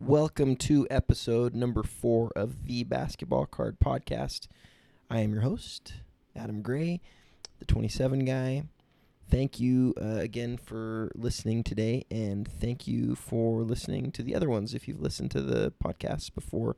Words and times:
Welcome 0.00 0.54
to 0.58 0.86
episode 0.92 1.56
number 1.56 1.82
four 1.82 2.30
of 2.36 2.66
the 2.66 2.84
Basketball 2.84 3.46
Card 3.46 3.80
Podcast. 3.80 4.46
I 5.10 5.20
am 5.20 5.32
your 5.32 5.42
host, 5.42 5.94
Adam 6.36 6.62
Gray, 6.62 7.00
the 7.58 7.64
27 7.64 8.24
guy. 8.24 8.62
Thank 9.28 9.58
you 9.58 9.94
uh, 10.00 10.20
again 10.20 10.56
for 10.56 11.10
listening 11.16 11.64
today, 11.64 12.04
and 12.12 12.46
thank 12.46 12.86
you 12.86 13.16
for 13.16 13.64
listening 13.64 14.12
to 14.12 14.22
the 14.22 14.36
other 14.36 14.48
ones. 14.48 14.72
If 14.72 14.86
you've 14.86 15.00
listened 15.02 15.32
to 15.32 15.42
the 15.42 15.72
podcast 15.84 16.32
before, 16.32 16.76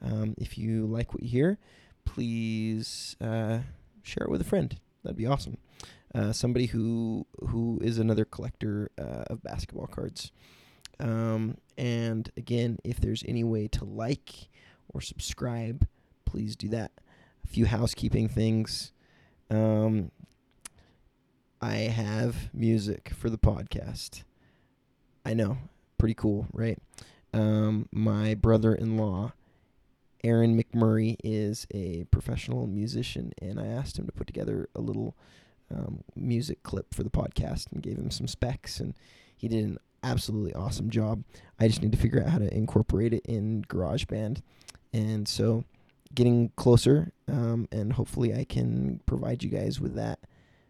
um, 0.00 0.36
if 0.38 0.56
you 0.56 0.86
like 0.86 1.12
what 1.12 1.24
you 1.24 1.30
hear, 1.30 1.58
please 2.04 3.16
uh, 3.20 3.58
share 4.04 4.24
it 4.24 4.30
with 4.30 4.40
a 4.40 4.44
friend. 4.44 4.78
That'd 5.02 5.16
be 5.16 5.26
awesome. 5.26 5.58
Uh, 6.14 6.32
somebody 6.32 6.66
who 6.66 7.26
who 7.48 7.80
is 7.82 7.98
another 7.98 8.24
collector 8.24 8.92
uh, 8.96 9.24
of 9.26 9.42
basketball 9.42 9.88
cards. 9.88 10.30
Um, 11.02 11.58
and 11.76 12.30
again, 12.36 12.78
if 12.84 13.00
there's 13.00 13.24
any 13.26 13.42
way 13.42 13.66
to 13.68 13.84
like 13.84 14.48
or 14.88 15.00
subscribe, 15.00 15.86
please 16.24 16.54
do 16.56 16.68
that. 16.68 16.92
A 17.44 17.48
few 17.48 17.66
housekeeping 17.66 18.28
things. 18.28 18.92
Um, 19.50 20.12
I 21.60 21.74
have 21.74 22.54
music 22.54 23.12
for 23.16 23.28
the 23.28 23.38
podcast. 23.38 24.22
I 25.26 25.34
know, 25.34 25.58
pretty 25.98 26.14
cool, 26.14 26.46
right? 26.52 26.78
Um, 27.34 27.88
my 27.90 28.34
brother-in-law, 28.34 29.32
Aaron 30.22 30.60
McMurray, 30.60 31.16
is 31.24 31.66
a 31.74 32.04
professional 32.10 32.66
musician, 32.68 33.32
and 33.40 33.58
I 33.58 33.66
asked 33.66 33.98
him 33.98 34.06
to 34.06 34.12
put 34.12 34.26
together 34.28 34.68
a 34.74 34.80
little 34.80 35.16
um, 35.74 36.04
music 36.14 36.62
clip 36.62 36.94
for 36.94 37.02
the 37.02 37.10
podcast 37.10 37.72
and 37.72 37.82
gave 37.82 37.98
him 37.98 38.10
some 38.10 38.28
specs, 38.28 38.78
and 38.78 38.94
he 39.36 39.48
did 39.48 39.64
an 39.64 39.78
absolutely 40.02 40.54
awesome 40.54 40.90
job. 40.90 41.24
I 41.58 41.68
just 41.68 41.82
need 41.82 41.92
to 41.92 41.98
figure 41.98 42.22
out 42.22 42.30
how 42.30 42.38
to 42.38 42.52
incorporate 42.54 43.12
it 43.12 43.24
in 43.26 43.64
GarageBand. 43.68 44.42
And 44.92 45.26
so 45.26 45.64
getting 46.14 46.50
closer, 46.56 47.12
um, 47.28 47.68
and 47.72 47.94
hopefully 47.94 48.34
I 48.34 48.44
can 48.44 49.00
provide 49.06 49.42
you 49.42 49.50
guys 49.50 49.80
with 49.80 49.94
that 49.94 50.18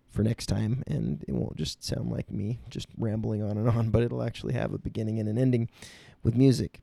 for 0.08 0.22
next 0.22 0.46
time. 0.46 0.82
And 0.86 1.24
it 1.26 1.34
won't 1.34 1.56
just 1.56 1.82
sound 1.82 2.10
like 2.10 2.30
me 2.30 2.60
just 2.68 2.88
rambling 2.96 3.42
on 3.42 3.56
and 3.56 3.68
on, 3.68 3.90
but 3.90 4.02
it'll 4.02 4.22
actually 4.22 4.54
have 4.54 4.72
a 4.72 4.78
beginning 4.78 5.18
and 5.18 5.28
an 5.28 5.38
ending 5.38 5.68
with 6.22 6.36
music. 6.36 6.80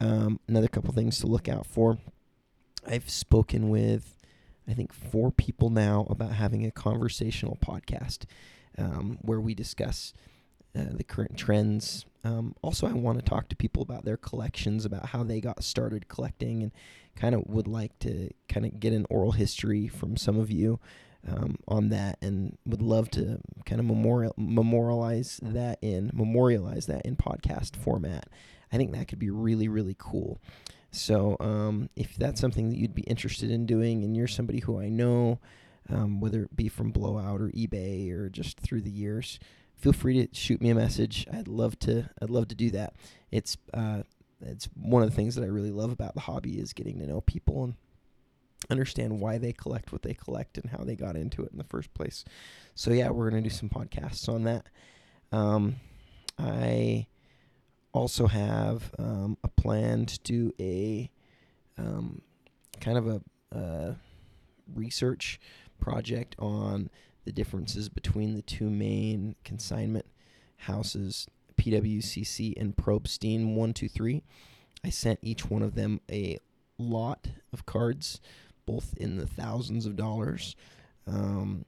Um, 0.00 0.40
another 0.48 0.68
couple 0.68 0.92
things 0.92 1.18
to 1.20 1.26
look 1.26 1.48
out 1.48 1.66
for. 1.66 1.98
I've 2.84 3.08
spoken 3.08 3.70
with, 3.70 4.16
I 4.66 4.72
think, 4.72 4.92
four 4.92 5.30
people 5.30 5.70
now 5.70 6.06
about 6.10 6.32
having 6.32 6.66
a 6.66 6.72
conversational 6.72 7.56
podcast 7.64 8.24
um, 8.76 9.18
where 9.22 9.40
we 9.40 9.54
discuss 9.54 10.12
uh, 10.78 10.84
the 10.92 11.04
current 11.04 11.36
trends. 11.36 12.06
Um, 12.24 12.54
also, 12.62 12.86
I 12.86 12.92
want 12.92 13.18
to 13.18 13.24
talk 13.24 13.48
to 13.48 13.56
people 13.56 13.82
about 13.82 14.04
their 14.04 14.16
collections, 14.16 14.84
about 14.84 15.06
how 15.06 15.22
they 15.22 15.40
got 15.40 15.64
started 15.64 16.08
collecting, 16.08 16.62
and 16.62 16.72
kind 17.16 17.34
of 17.34 17.46
would 17.46 17.66
like 17.66 17.98
to 18.00 18.30
kind 18.48 18.64
of 18.64 18.78
get 18.80 18.92
an 18.92 19.06
oral 19.10 19.32
history 19.32 19.88
from 19.88 20.16
some 20.16 20.38
of 20.38 20.50
you 20.50 20.78
um, 21.28 21.56
on 21.68 21.88
that, 21.90 22.18
and 22.22 22.56
would 22.64 22.82
love 22.82 23.10
to 23.12 23.38
kind 23.64 23.80
of 23.80 23.86
memorial 23.86 24.34
memorialize 24.36 25.40
that 25.42 25.78
in 25.82 26.10
memorialize 26.14 26.86
that 26.86 27.04
in 27.04 27.16
podcast 27.16 27.76
format. 27.76 28.28
I 28.72 28.76
think 28.76 28.92
that 28.92 29.08
could 29.08 29.18
be 29.18 29.30
really 29.30 29.68
really 29.68 29.96
cool. 29.98 30.40
So, 30.90 31.36
um, 31.40 31.88
if 31.96 32.16
that's 32.16 32.40
something 32.40 32.68
that 32.68 32.76
you'd 32.76 32.94
be 32.94 33.02
interested 33.02 33.50
in 33.50 33.66
doing, 33.66 34.04
and 34.04 34.16
you're 34.16 34.28
somebody 34.28 34.60
who 34.60 34.78
I 34.78 34.88
know, 34.88 35.38
um, 35.88 36.20
whether 36.20 36.44
it 36.44 36.54
be 36.54 36.68
from 36.68 36.92
Blowout 36.92 37.40
or 37.40 37.48
eBay 37.48 38.12
or 38.12 38.28
just 38.28 38.60
through 38.60 38.82
the 38.82 38.90
years, 38.90 39.40
feel 39.82 39.92
free 39.92 40.26
to 40.26 40.32
shoot 40.32 40.62
me 40.62 40.70
a 40.70 40.74
message. 40.74 41.26
I'd 41.32 41.48
love 41.48 41.78
to. 41.80 42.08
I'd 42.22 42.30
love 42.30 42.48
to 42.48 42.54
do 42.54 42.70
that. 42.70 42.94
It's 43.32 43.58
uh, 43.74 44.04
it's 44.40 44.68
one 44.80 45.02
of 45.02 45.10
the 45.10 45.16
things 45.16 45.34
that 45.34 45.42
I 45.42 45.48
really 45.48 45.72
love 45.72 45.90
about 45.90 46.14
the 46.14 46.20
hobby 46.20 46.58
is 46.58 46.72
getting 46.72 47.00
to 47.00 47.06
know 47.06 47.20
people 47.20 47.64
and 47.64 47.74
understand 48.70 49.20
why 49.20 49.38
they 49.38 49.52
collect 49.52 49.92
what 49.92 50.02
they 50.02 50.14
collect 50.14 50.56
and 50.56 50.70
how 50.70 50.84
they 50.84 50.94
got 50.94 51.16
into 51.16 51.42
it 51.42 51.50
in 51.50 51.58
the 51.58 51.64
first 51.64 51.92
place. 51.94 52.24
So 52.76 52.92
yeah, 52.92 53.10
we're 53.10 53.28
gonna 53.28 53.42
do 53.42 53.50
some 53.50 53.68
podcasts 53.68 54.28
on 54.28 54.44
that. 54.44 54.68
Um, 55.32 55.76
I 56.38 57.08
also 57.92 58.28
have 58.28 58.92
um, 58.98 59.36
a 59.42 59.48
plan 59.48 60.06
to 60.06 60.18
do 60.20 60.52
a 60.60 61.10
um, 61.76 62.22
kind 62.80 62.98
of 62.98 63.08
a, 63.08 63.20
a 63.50 63.96
research 64.74 65.40
project 65.80 66.36
on 66.38 66.88
the 67.24 67.32
differences 67.32 67.88
between 67.88 68.34
the 68.34 68.42
two 68.42 68.68
main 68.70 69.36
consignment 69.44 70.06
houses, 70.58 71.26
PWCC 71.56 72.54
and 72.56 72.76
Probstein 72.76 73.54
123. 73.54 74.22
I 74.84 74.90
sent 74.90 75.20
each 75.22 75.48
one 75.48 75.62
of 75.62 75.74
them 75.74 76.00
a 76.10 76.38
lot 76.78 77.28
of 77.52 77.66
cards, 77.66 78.20
both 78.66 78.94
in 78.96 79.16
the 79.16 79.26
thousands 79.26 79.86
of 79.86 79.96
dollars. 79.96 80.56
Um, 81.06 81.64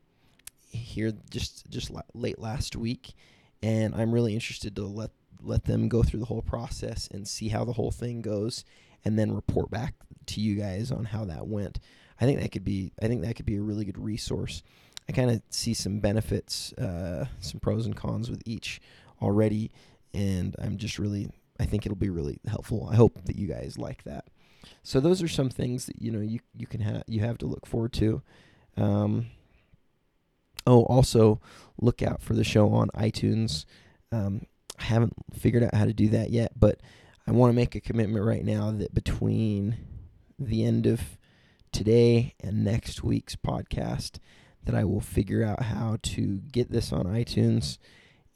here 0.70 1.12
just 1.31 1.70
just 1.70 1.91
la- 1.91 2.03
late 2.14 2.38
last 2.38 2.76
week, 2.76 3.14
and 3.62 3.94
I'm 3.94 4.12
really 4.12 4.34
interested 4.34 4.75
to 4.76 4.82
let 4.82 5.10
let 5.43 5.64
them 5.64 5.88
go 5.88 6.03
through 6.03 6.20
the 6.20 6.26
whole 6.26 6.43
process 6.43 7.09
and 7.12 7.28
see 7.28 7.48
how 7.48 7.64
the 7.64 7.75
whole 7.75 7.91
thing 7.91 8.22
goes, 8.22 8.64
and 9.04 9.19
then 9.19 9.32
report 9.34 9.70
back 9.70 9.94
to 10.26 10.41
you 10.41 10.56
guys 10.56 10.91
on 10.91 11.06
how 11.06 11.25
that 11.26 11.47
went. 11.47 11.78
I 12.20 12.25
think 12.25 12.41
that 12.41 12.53
could 12.53 12.64
be 12.64 12.93
I 13.03 13.09
think 13.09 13.22
that 13.22 13.37
could 13.37 13.47
be 13.47 13.56
a 13.56 13.62
really 13.62 13.84
good 13.84 13.98
resource. 13.98 14.62
I 15.09 15.12
kind 15.12 15.31
of 15.31 15.42
see 15.50 15.75
some 15.75 16.00
benefits, 16.00 16.72
uh, 16.75 17.26
some 17.41 17.60
pros 17.60 17.87
and 17.87 17.97
cons 17.97 18.31
with 18.31 18.42
each 18.47 18.81
already, 19.20 19.70
and 20.12 20.56
I'm 20.59 20.78
just 20.78 20.98
really, 20.98 21.31
I 21.60 21.66
think 21.66 21.84
it'll 21.84 21.97
be 21.97 22.10
really 22.10 22.38
helpful. 22.47 22.88
I 22.91 22.97
hope 22.97 23.25
that 23.25 23.37
you 23.37 23.47
guys 23.47 23.76
like 23.78 24.04
that. 24.04 24.25
So 24.82 25.00
those 25.00 25.22
are 25.22 25.28
some 25.28 25.50
things 25.50 25.87
that 25.87 26.00
you 26.00 26.10
know 26.10 26.20
you 26.20 26.41
you 26.54 26.66
can 26.66 26.81
have 26.81 27.04
you 27.06 27.20
have 27.20 27.38
to 27.38 27.47
look 27.47 27.66
forward 27.66 27.93
to. 27.94 28.22
Um, 28.76 29.26
oh, 30.66 30.84
also 30.84 31.41
look 31.78 32.03
out 32.03 32.22
for 32.22 32.34
the 32.34 32.44
show 32.44 32.70
on 32.72 32.88
iTunes. 32.94 33.66
Um, 34.10 34.47
I 34.78 34.84
haven't 34.84 35.14
figured 35.32 35.62
out 35.62 35.75
how 35.75 35.84
to 35.84 35.93
do 35.93 36.09
that 36.09 36.31
yet, 36.31 36.53
but 36.59 36.81
I 37.26 37.32
want 37.32 37.50
to 37.50 37.56
make 37.56 37.75
a 37.75 37.81
commitment 37.81 38.25
right 38.25 38.44
now 38.44 38.70
that 38.70 38.94
between 38.94 39.76
the 40.38 40.64
end 40.64 40.87
of 40.87 41.19
today 41.72 42.34
and 42.41 42.64
next 42.64 43.03
week's 43.03 43.37
podcast 43.37 44.19
that 44.64 44.75
I 44.75 44.84
will 44.84 45.00
figure 45.00 45.44
out 45.44 45.62
how 45.62 45.98
to 46.02 46.41
get 46.52 46.70
this 46.70 46.92
on 46.92 47.04
iTunes 47.04 47.78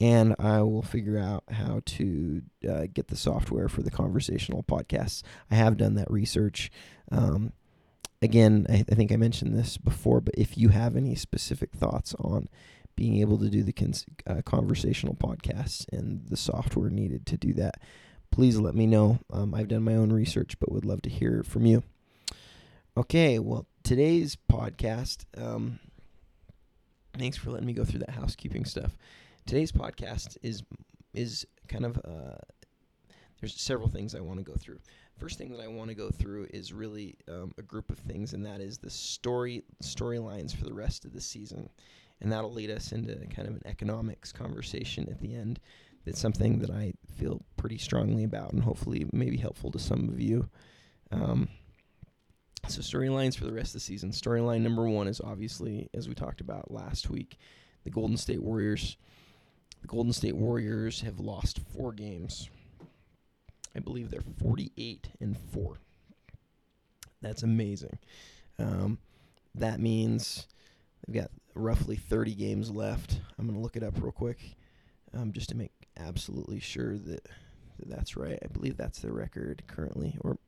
and 0.01 0.37
I 0.39 0.63
will 0.63 0.83
figure 0.83 1.19
out 1.19 1.45
how 1.51 1.81
to 1.85 2.43
uh, 2.69 2.87
get 2.93 3.09
the 3.09 3.17
software 3.17 3.69
for 3.69 3.83
the 3.83 3.91
conversational 3.91 4.63
podcasts. 4.63 5.23
I 5.51 5.57
have 5.57 5.77
done 5.77 5.95
that 5.95 6.11
research. 6.11 6.71
Um, 7.11 7.53
again, 8.23 8.67
I, 8.69 8.85
I, 8.91 8.95
think 8.95 9.11
I 9.11 9.17
mentioned 9.17 9.57
this 9.57 9.77
before, 9.77 10.21
but 10.21 10.35
if 10.37 10.57
you 10.57 10.69
have 10.69 10.97
any 10.97 11.15
specific 11.17 11.73
thoughts 11.73 12.15
on 12.21 12.49
being 12.95 13.17
able 13.21 13.39
to 13.39 13.49
do 13.49 13.63
the 13.63 13.73
cons- 13.73 14.07
uh, 14.27 14.43
conversational 14.45 15.15
podcasts 15.15 15.87
and 15.93 16.27
the 16.29 16.37
software 16.37 16.91
needed 16.91 17.27
to 17.27 17.37
do 17.37 17.53
that, 17.55 17.81
please 18.31 18.59
let 18.59 18.75
me 18.75 18.87
know. 18.87 19.19
Um, 19.33 19.55
I've 19.55 19.69
done 19.69 19.83
my 19.83 19.95
own 19.95 20.13
research, 20.13 20.59
but 20.61 20.71
would 20.71 20.85
love 20.85 21.03
to 21.03 21.11
hear 21.11 21.43
from 21.43 21.67
you. 21.67 21.83
Okay, 22.97 23.39
well, 23.39 23.67
today's 23.83 24.37
podcast. 24.51 25.25
Um, 25.37 25.79
Thanks 27.17 27.37
for 27.37 27.51
letting 27.51 27.67
me 27.67 27.73
go 27.73 27.85
through 27.85 28.01
that 28.01 28.11
housekeeping 28.11 28.65
stuff. 28.65 28.97
Today's 29.47 29.73
podcast 29.73 30.37
is 30.43 30.63
is 31.15 31.47
kind 31.69 31.85
of 31.85 31.97
uh, 31.99 32.39
there's 33.41 33.61
several 33.61 33.89
things 33.89 34.15
I 34.15 34.21
want 34.21 34.39
to 34.39 34.45
go 34.45 34.55
through. 34.55 34.79
First 35.17 35.39
thing 35.39 35.51
that 35.51 35.61
I 35.61 35.69
want 35.69 35.89
to 35.89 35.95
go 35.95 36.11
through 36.11 36.49
is 36.53 36.73
really 36.73 37.17
um, 37.29 37.53
a 37.59 37.63
group 37.63 37.91
of 37.91 37.99
things, 37.99 38.35
and 38.35 38.45
that 38.47 38.61
is 38.61 38.79
the 38.79 38.91
story 38.91 39.63
storylines 39.83 40.55
for 40.55 40.65
the 40.65 40.75
rest 40.75 41.05
of 41.05 41.13
the 41.13 41.21
season, 41.21 41.69
and 42.21 42.31
that'll 42.31 42.53
lead 42.53 42.71
us 42.71 42.93
into 42.93 43.15
kind 43.35 43.49
of 43.49 43.55
an 43.55 43.63
economics 43.65 44.33
conversation 44.33 45.09
at 45.11 45.21
the 45.21 45.35
end. 45.35 45.61
That's 46.05 46.21
something 46.21 46.61
that 46.61 46.71
I 46.71 46.93
feel 47.17 47.43
pretty 47.57 47.79
strongly 47.79 48.25
about, 48.25 48.53
and 48.53 48.63
hopefully 48.63 49.07
maybe 49.13 49.37
helpful 49.37 49.71
to 49.73 49.79
some 49.79 50.09
of 50.09 50.21
you. 50.21 50.49
Um, 51.11 51.49
so 52.71 52.81
storylines 52.81 53.37
for 53.37 53.45
the 53.45 53.53
rest 53.53 53.69
of 53.69 53.75
the 53.75 53.81
season. 53.81 54.11
Storyline 54.11 54.61
number 54.61 54.89
one 54.89 55.09
is 55.09 55.21
obviously, 55.21 55.89
as 55.95 56.09
we 56.09 56.15
talked 56.15 56.41
about 56.41 56.71
last 56.71 57.11
week, 57.11 57.39
the 57.85 57.91
Golden 57.91 58.17
State 58.17 58.43
Warriors. 58.43 58.97
The 59.81 59.89
Golden 59.89 60.13
State 60.13 60.37
Warriors 60.37 61.01
have 61.03 61.21
lost 61.21 61.61
four 61.75 61.93
games. 61.93 62.51
I 63.77 63.81
believe 63.81 64.11
they're 64.11 64.21
48 64.43 65.11
and 65.21 65.37
four. 65.37 65.79
That's 67.23 67.43
amazing. 67.43 67.99
Um, 68.59 68.99
that 69.55 69.81
means 69.81 70.47
they've 71.07 71.23
got 71.23 71.31
roughly 71.55 71.97
30 71.97 72.35
games 72.35 72.71
left. 72.71 73.21
I'm 73.39 73.47
going 73.47 73.57
to 73.57 73.63
look 73.63 73.77
it 73.77 73.83
up 73.83 74.01
real 74.01 74.13
quick 74.13 74.57
um, 75.15 75.33
just 75.33 75.49
to 75.51 75.57
make 75.57 75.73
absolutely 75.97 76.61
sure 76.61 76.97
that, 76.99 77.25
that 77.79 77.89
that's 77.89 78.17
right. 78.17 78.39
I 78.43 78.47
believe 78.49 78.77
that's 78.77 79.01
their 79.01 79.13
record 79.13 79.63
currently, 79.67 80.17
or 80.21 80.39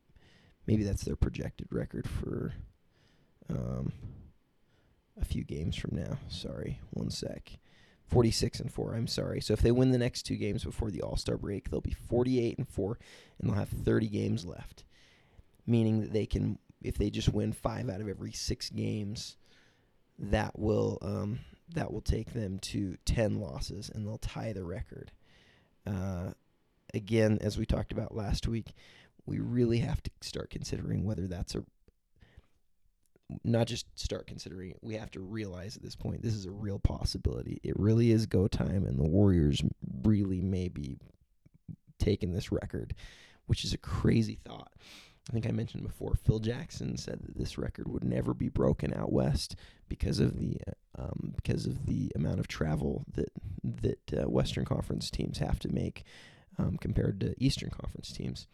maybe 0.70 0.84
that's 0.84 1.02
their 1.02 1.16
projected 1.16 1.66
record 1.72 2.08
for 2.08 2.54
um, 3.48 3.92
a 5.20 5.24
few 5.24 5.42
games 5.42 5.74
from 5.74 5.96
now. 5.96 6.16
Sorry, 6.28 6.78
one 6.90 7.10
sec. 7.10 7.58
46 8.06 8.60
and 8.60 8.72
4. 8.72 8.94
I'm 8.94 9.08
sorry. 9.08 9.40
So 9.40 9.52
if 9.52 9.62
they 9.62 9.72
win 9.72 9.90
the 9.90 9.98
next 9.98 10.22
two 10.22 10.36
games 10.36 10.62
before 10.62 10.92
the 10.92 11.02
All-Star 11.02 11.36
break, 11.36 11.70
they'll 11.70 11.80
be 11.80 11.96
48 12.08 12.58
and 12.58 12.68
4 12.68 12.98
and 13.40 13.50
they'll 13.50 13.58
have 13.58 13.68
30 13.68 14.06
games 14.08 14.44
left. 14.44 14.84
Meaning 15.66 16.02
that 16.02 16.12
they 16.12 16.26
can 16.26 16.58
if 16.82 16.96
they 16.96 17.10
just 17.10 17.28
win 17.28 17.52
5 17.52 17.90
out 17.90 18.00
of 18.00 18.08
every 18.08 18.32
6 18.32 18.70
games, 18.70 19.36
that 20.18 20.56
will 20.56 20.98
um, 21.02 21.40
that 21.74 21.92
will 21.92 22.00
take 22.00 22.32
them 22.32 22.60
to 22.60 22.96
10 23.06 23.40
losses 23.40 23.90
and 23.92 24.06
they'll 24.06 24.18
tie 24.18 24.52
the 24.52 24.64
record. 24.64 25.10
Uh, 25.84 26.30
again, 26.94 27.38
as 27.40 27.58
we 27.58 27.66
talked 27.66 27.92
about 27.92 28.14
last 28.14 28.46
week, 28.46 28.72
we 29.26 29.38
really 29.38 29.78
have 29.78 30.02
to 30.02 30.10
start 30.20 30.50
considering 30.50 31.04
whether 31.04 31.26
that's 31.26 31.54
a 31.54 31.64
not 33.44 33.68
just 33.68 33.86
start 33.98 34.26
considering 34.26 34.70
it. 34.70 34.78
We 34.82 34.94
have 34.94 35.10
to 35.12 35.20
realize 35.20 35.76
at 35.76 35.82
this 35.82 35.94
point 35.94 36.22
this 36.22 36.34
is 36.34 36.46
a 36.46 36.50
real 36.50 36.78
possibility. 36.78 37.60
It 37.62 37.78
really 37.78 38.10
is 38.10 38.26
go 38.26 38.48
time, 38.48 38.84
and 38.84 38.98
the 38.98 39.08
Warriors 39.08 39.62
really 40.02 40.40
may 40.40 40.68
be 40.68 40.98
taking 41.98 42.32
this 42.32 42.50
record, 42.50 42.94
which 43.46 43.64
is 43.64 43.72
a 43.72 43.78
crazy 43.78 44.38
thought. 44.44 44.72
I 45.28 45.32
think 45.32 45.46
I 45.46 45.52
mentioned 45.52 45.84
before. 45.84 46.14
Phil 46.14 46.40
Jackson 46.40 46.96
said 46.96 47.20
that 47.22 47.36
this 47.36 47.56
record 47.56 47.86
would 47.86 48.02
never 48.02 48.34
be 48.34 48.48
broken 48.48 48.92
out 48.94 49.12
west 49.12 49.54
because 49.88 50.18
of 50.18 50.38
the 50.38 50.56
um, 50.98 51.34
because 51.36 51.66
of 51.66 51.86
the 51.86 52.10
amount 52.16 52.40
of 52.40 52.48
travel 52.48 53.04
that 53.14 53.30
that 53.62 54.12
uh, 54.12 54.28
Western 54.28 54.64
Conference 54.64 55.10
teams 55.10 55.38
have 55.38 55.58
to 55.60 55.68
make 55.68 56.04
um, 56.58 56.76
compared 56.78 57.20
to 57.20 57.34
Eastern 57.38 57.70
Conference 57.70 58.12
teams. 58.12 58.46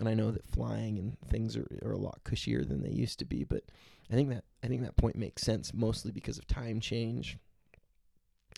And 0.00 0.08
I 0.08 0.14
know 0.14 0.30
that 0.30 0.46
flying 0.46 0.98
and 0.98 1.16
things 1.28 1.56
are, 1.56 1.68
are 1.84 1.92
a 1.92 1.98
lot 1.98 2.20
cushier 2.24 2.66
than 2.66 2.82
they 2.82 2.90
used 2.90 3.18
to 3.20 3.24
be, 3.24 3.44
but 3.44 3.62
I 4.10 4.14
think 4.14 4.28
that 4.30 4.44
I 4.62 4.66
think 4.66 4.82
that 4.82 4.96
point 4.96 5.16
makes 5.16 5.42
sense 5.42 5.72
mostly 5.72 6.10
because 6.10 6.36
of 6.38 6.46
time 6.46 6.80
change 6.80 7.38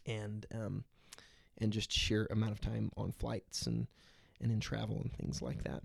and 0.06 0.46
um, 0.54 0.84
and 1.58 1.72
just 1.72 1.92
sheer 1.92 2.26
amount 2.30 2.52
of 2.52 2.60
time 2.60 2.90
on 2.96 3.12
flights 3.12 3.66
and 3.66 3.86
and 4.40 4.50
in 4.50 4.60
travel 4.60 4.96
and 4.96 5.12
things 5.12 5.42
like 5.42 5.64
that. 5.64 5.82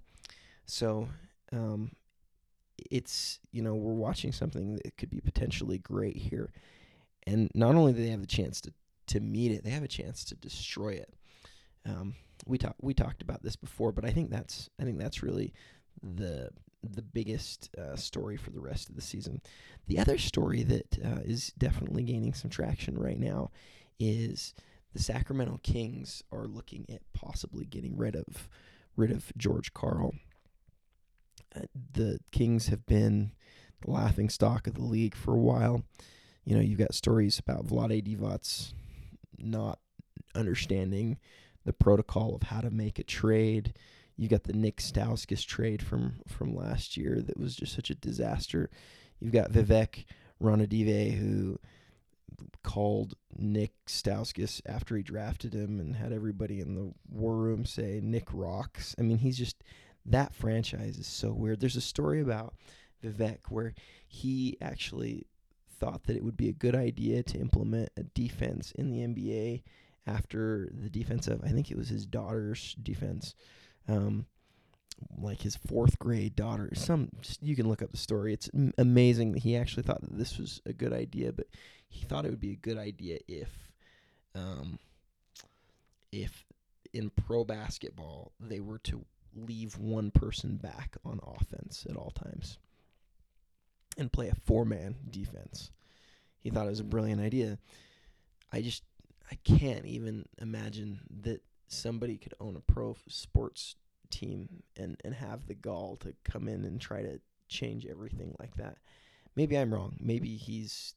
So 0.66 1.08
um, 1.52 1.92
it's 2.90 3.40
you 3.52 3.62
know 3.62 3.76
we're 3.76 3.94
watching 3.94 4.32
something 4.32 4.76
that 4.76 4.98
could 4.98 5.10
be 5.10 5.20
potentially 5.20 5.78
great 5.78 6.18
here, 6.18 6.52
and 7.28 7.50
not 7.54 7.76
only 7.76 7.94
do 7.94 8.04
they 8.04 8.10
have 8.10 8.22
the 8.22 8.28
chance 8.28 8.62
to 8.62 8.74
to 9.08 9.20
meet 9.20 9.52
it, 9.52 9.64
they 9.64 9.72
have 9.72 9.84
a 9.84 9.88
chance 9.88 10.24
to 10.26 10.36
destroy 10.36 10.94
it. 10.94 11.14
Um, 11.86 12.16
we 12.46 12.58
talked 12.58 12.82
we 12.82 12.94
talked 12.94 13.22
about 13.22 13.44
this 13.44 13.56
before, 13.56 13.92
but 13.92 14.06
I 14.06 14.12
think 14.12 14.30
that's 14.30 14.70
I 14.80 14.84
think 14.84 15.00
that's 15.00 15.24
really 15.24 15.54
the 16.02 16.50
the 16.84 17.02
biggest 17.02 17.70
uh, 17.78 17.96
story 17.96 18.38
for 18.38 18.50
the 18.52 18.60
rest 18.60 18.90
of 18.90 18.96
the 18.96 19.02
season. 19.02 19.42
The 19.88 20.00
other 20.00 20.18
story 20.18 20.64
that 20.64 20.98
uh, 21.04 21.20
is 21.24 21.54
definitely 21.58 22.04
gaining 22.04 22.34
some 22.34 22.50
traction 22.50 22.98
right 22.98 23.20
now 23.20 23.52
is 24.00 24.54
the 24.94 25.02
Sacramento 25.02 25.60
Kings 25.64 26.24
are 26.32 26.48
looking 26.48 26.86
at 26.90 27.02
possibly 27.14 27.66
getting 27.66 27.96
rid 27.96 28.16
of 28.16 28.50
rid 28.96 29.12
of 29.12 29.32
George 29.38 29.74
Karl. 29.74 30.16
Uh, 31.56 31.62
the 31.94 32.20
Kings 32.32 32.68
have 32.68 32.86
been 32.86 33.32
the 33.82 33.92
laughing 33.92 34.30
stock 34.30 34.68
of 34.68 34.76
the 34.76 34.84
league 34.84 35.16
for 35.16 35.34
a 35.34 35.40
while. 35.40 35.84
You 36.46 36.56
know, 36.56 36.62
you've 36.62 36.80
got 36.80 36.96
stories 36.96 37.40
about 37.40 37.68
Vlade 37.68 38.08
Divac 38.08 38.74
not 39.38 39.80
understanding 40.36 41.18
the 41.66 41.74
protocol 41.74 42.36
of 42.36 42.44
how 42.44 42.62
to 42.62 42.70
make 42.70 43.00
a 43.00 43.04
trade. 43.04 43.74
You 44.18 44.28
got 44.28 44.44
the 44.44 44.54
Nick 44.54 44.78
Stauskas 44.78 45.46
trade 45.46 45.82
from 45.82 46.16
from 46.28 46.56
last 46.56 46.98
year 46.98 47.22
that 47.22 47.40
was 47.40 47.56
just 47.56 47.74
such 47.74 47.90
a 47.90 47.96
disaster. 47.96 48.70
You've 49.20 49.34
got 49.34 49.52
Vivek 49.52 50.06
Ranadive 50.42 51.18
who 51.18 51.60
called 52.64 53.16
Nick 53.38 53.74
Stauskas 53.88 54.62
after 54.66 54.96
he 54.96 55.04
drafted 55.04 55.54
him 55.54 55.80
and 55.80 55.96
had 55.96 56.12
everybody 56.12 56.60
in 56.60 56.76
the 56.76 56.94
war 57.10 57.36
room 57.36 57.66
say 57.66 58.00
Nick 58.02 58.28
rocks. 58.32 58.96
I 59.00 59.04
mean, 59.04 59.20
he's 59.20 59.38
just 59.38 59.64
that 60.06 60.34
franchise 60.34 60.98
is 60.98 61.08
so 61.08 61.32
weird. 61.32 61.60
There's 61.60 61.76
a 61.76 61.82
story 61.82 62.22
about 62.22 62.56
Vivek 63.04 63.40
where 63.50 63.74
he 64.08 64.58
actually 64.62 65.28
thought 65.80 66.04
that 66.04 66.16
it 66.16 66.24
would 66.24 66.38
be 66.38 66.50
a 66.50 66.54
good 66.54 66.76
idea 66.76 67.24
to 67.24 67.40
implement 67.40 67.90
a 67.98 68.04
defense 68.04 68.72
in 68.76 68.92
the 68.92 69.00
NBA 69.00 69.64
after 70.08 70.70
the 70.74 70.90
defense 70.90 71.28
of 71.28 71.44
I 71.44 71.50
think 71.50 71.72
it 71.72 71.78
was 71.78 71.90
his 71.90 72.06
daughter's 72.06 72.76
defense, 72.82 73.36
um, 73.88 74.26
like 75.18 75.42
his 75.42 75.56
fourth 75.56 76.00
grade 76.00 76.36
daughter. 76.36 76.70
Some 76.74 77.10
you 77.42 77.56
can 77.56 77.68
look 77.68 77.82
up 77.82 77.92
the 77.92 77.98
story. 77.98 78.34
It's 78.34 78.50
amazing 78.78 79.34
that 79.34 79.44
he 79.44 79.56
actually 79.56 79.84
thought 79.84 80.02
that 80.02 80.18
this 80.18 80.38
was 80.38 80.62
a 80.66 80.74
good 80.74 80.94
idea, 80.94 81.32
but 81.32 81.48
he 81.88 82.06
thought 82.06 82.26
it 82.26 82.30
would 82.30 82.40
be 82.40 82.54
a 82.54 82.56
good 82.56 82.78
idea 82.78 83.20
if, 83.28 83.50
um, 84.36 84.80
if 86.12 86.46
in 86.94 87.10
pro 87.10 87.44
basketball 87.44 88.32
they 88.40 88.60
were 88.60 88.80
to 88.80 89.06
leave 89.36 89.78
one 89.78 90.12
person 90.12 90.58
back 90.58 90.98
on 91.06 91.20
offense 91.24 91.86
at 91.90 91.96
all 91.96 92.12
times 92.12 92.58
and 93.98 94.12
play 94.12 94.30
a 94.30 94.36
four 94.36 94.66
man 94.66 94.96
defense. 95.10 95.72
He 96.40 96.50
thought 96.50 96.66
it 96.66 96.72
was 96.72 96.80
a 96.80 96.86
brilliant 96.86 97.22
idea. 97.22 97.60
I 98.52 98.62
just 98.62 98.84
I 99.32 99.36
can't 99.44 99.86
even 99.86 100.26
imagine 100.40 101.00
that 101.22 101.42
somebody 101.68 102.18
could 102.18 102.34
own 102.40 102.58
a 102.58 102.72
pro 102.72 102.98
sports 103.08 103.76
team 104.10 104.64
and, 104.76 105.00
and 105.06 105.16
have 105.16 105.48
the 105.48 105.56
gall 105.56 105.96
to 106.02 106.14
come 106.24 106.48
in 106.48 106.66
and 106.66 106.82
try 106.82 107.02
to 107.02 107.20
change 107.48 107.86
everything 107.86 108.36
like 108.40 108.56
that. 108.58 108.78
Maybe 109.36 109.58
I'm 109.58 109.74
wrong. 109.74 109.96
Maybe 110.00 110.36
he's 110.36 110.96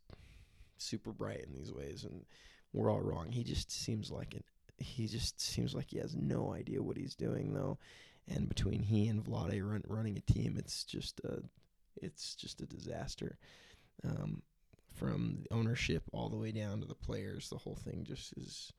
super 0.79 1.13
bright 1.13 1.45
in 1.47 1.55
these 1.55 1.73
ways 1.73 2.05
and 2.05 2.25
we're 2.73 2.91
all 2.91 3.01
wrong. 3.01 3.31
He 3.31 3.45
just 3.45 3.71
seems 3.71 4.11
like 4.11 4.35
it. 4.35 4.45
He 4.79 5.07
just 5.07 5.41
seems 5.41 5.73
like 5.75 5.91
he 5.91 5.99
has 5.99 6.17
no 6.17 6.53
idea 6.53 6.83
what 6.83 6.97
he's 6.97 7.15
doing 7.15 7.55
though. 7.55 7.79
And 8.27 8.49
between 8.49 8.83
he 8.83 9.07
and 9.07 9.23
Vlade 9.23 9.63
run, 9.63 9.85
running 9.87 10.17
a 10.17 10.33
team, 10.33 10.57
it's 10.59 10.83
just 10.83 11.21
a, 11.21 11.43
it's 12.03 12.35
just 12.35 12.61
a 12.61 12.67
disaster. 12.67 13.39
Um, 14.05 14.43
from 14.95 15.45
ownership 15.51 16.05
all 16.13 16.29
the 16.29 16.37
way 16.37 16.53
down 16.53 16.81
to 16.81 16.87
the 16.87 16.95
players. 16.95 17.49
The 17.49 17.59
whole 17.59 17.77
thing 17.77 18.05
just 18.05 18.33
is 18.37 18.73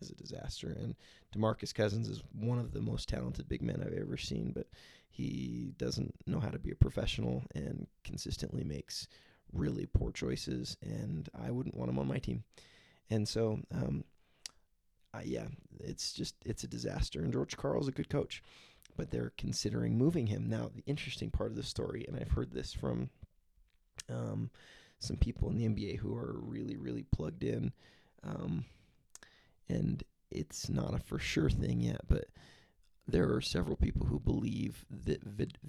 is 0.00 0.10
a 0.10 0.14
disaster. 0.14 0.76
And 0.80 0.94
DeMarcus 1.34 1.74
Cousins 1.74 2.08
is 2.08 2.22
one 2.32 2.58
of 2.58 2.72
the 2.72 2.80
most 2.80 3.08
talented 3.08 3.48
big 3.48 3.62
men 3.62 3.82
I've 3.84 3.98
ever 3.98 4.16
seen, 4.16 4.52
but 4.54 4.68
he 5.10 5.72
doesn't 5.76 6.14
know 6.26 6.40
how 6.40 6.50
to 6.50 6.58
be 6.58 6.70
a 6.70 6.76
professional 6.76 7.42
and 7.54 7.86
consistently 8.04 8.64
makes 8.64 9.08
really 9.52 9.86
poor 9.86 10.12
choices. 10.12 10.76
And 10.82 11.28
I 11.34 11.50
wouldn't 11.50 11.76
want 11.76 11.90
him 11.90 11.98
on 11.98 12.06
my 12.06 12.18
team. 12.18 12.44
And 13.10 13.26
so, 13.26 13.60
um, 13.74 14.04
uh, 15.14 15.22
yeah, 15.24 15.46
it's 15.80 16.12
just 16.12 16.34
it's 16.44 16.64
a 16.64 16.68
disaster. 16.68 17.20
And 17.20 17.32
George 17.32 17.56
Karl's 17.56 17.88
a 17.88 17.92
good 17.92 18.10
coach, 18.10 18.42
but 18.96 19.10
they're 19.10 19.32
considering 19.38 19.96
moving 19.96 20.26
him 20.26 20.48
now. 20.48 20.70
The 20.74 20.84
interesting 20.86 21.30
part 21.30 21.50
of 21.50 21.56
the 21.56 21.62
story, 21.62 22.04
and 22.06 22.16
I've 22.16 22.32
heard 22.32 22.52
this 22.52 22.72
from. 22.72 23.10
Um, 24.10 24.50
some 24.98 25.16
people 25.16 25.48
in 25.50 25.56
the 25.56 25.68
NBA 25.68 25.98
who 25.98 26.16
are 26.16 26.38
really, 26.40 26.76
really 26.76 27.04
plugged 27.14 27.44
in. 27.44 27.72
Um, 28.24 28.64
and 29.68 30.02
it's 30.30 30.68
not 30.68 30.94
a 30.94 30.98
for 30.98 31.18
sure 31.18 31.50
thing 31.50 31.80
yet, 31.80 32.00
but 32.08 32.26
there 33.06 33.32
are 33.32 33.40
several 33.40 33.76
people 33.76 34.06
who 34.06 34.18
believe 34.18 34.84
that 34.90 35.22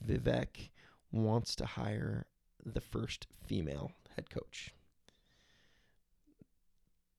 Vivek 0.05 0.69
wants 1.11 1.55
to 1.55 1.65
hire 1.65 2.25
the 2.65 2.81
first 2.81 3.27
female 3.45 3.91
head 4.15 4.29
coach. 4.29 4.73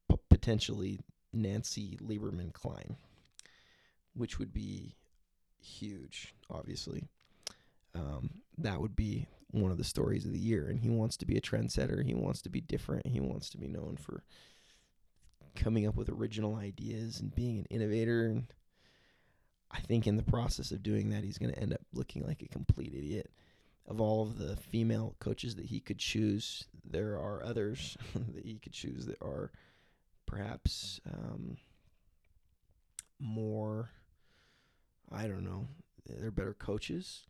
P- 0.08 0.16
potentially 0.28 1.00
Nancy 1.32 1.98
Lieberman 2.02 2.52
Cline, 2.52 2.96
which 4.14 4.38
would 4.38 4.52
be 4.52 4.96
huge, 5.62 6.34
obviously. 6.50 7.08
Um, 7.94 8.30
that 8.58 8.80
would 8.80 8.94
be 8.94 9.26
one 9.52 9.70
of 9.70 9.78
the 9.78 9.84
stories 9.84 10.24
of 10.24 10.32
the 10.32 10.38
year. 10.38 10.68
And 10.68 10.80
he 10.80 10.88
wants 10.88 11.16
to 11.18 11.26
be 11.26 11.36
a 11.36 11.40
trendsetter. 11.40 12.04
He 12.04 12.14
wants 12.14 12.42
to 12.42 12.48
be 12.48 12.60
different. 12.60 13.06
He 13.06 13.20
wants 13.20 13.50
to 13.50 13.58
be 13.58 13.68
known 13.68 13.96
for 13.96 14.22
coming 15.54 15.86
up 15.86 15.96
with 15.96 16.08
original 16.08 16.56
ideas 16.56 17.20
and 17.20 17.34
being 17.34 17.58
an 17.58 17.66
innovator. 17.70 18.26
And 18.26 18.52
I 19.70 19.80
think 19.80 20.06
in 20.06 20.16
the 20.16 20.22
process 20.22 20.70
of 20.70 20.82
doing 20.82 21.10
that, 21.10 21.24
he's 21.24 21.38
going 21.38 21.52
to 21.52 21.58
end 21.58 21.72
up 21.72 21.80
looking 21.92 22.26
like 22.26 22.42
a 22.42 22.48
complete 22.48 22.94
idiot. 22.94 23.30
Of 23.86 24.00
all 24.00 24.22
of 24.22 24.38
the 24.38 24.56
female 24.56 25.16
coaches 25.18 25.56
that 25.56 25.66
he 25.66 25.80
could 25.80 25.98
choose, 25.98 26.66
there 26.88 27.14
are 27.18 27.42
others 27.44 27.96
that 28.14 28.44
he 28.44 28.58
could 28.58 28.72
choose 28.72 29.06
that 29.06 29.20
are 29.20 29.50
perhaps 30.26 31.00
um, 31.12 31.56
more, 33.18 33.90
I 35.10 35.26
don't 35.26 35.44
know, 35.44 35.66
they're 36.06 36.30
better 36.30 36.54
coaches. 36.54 37.26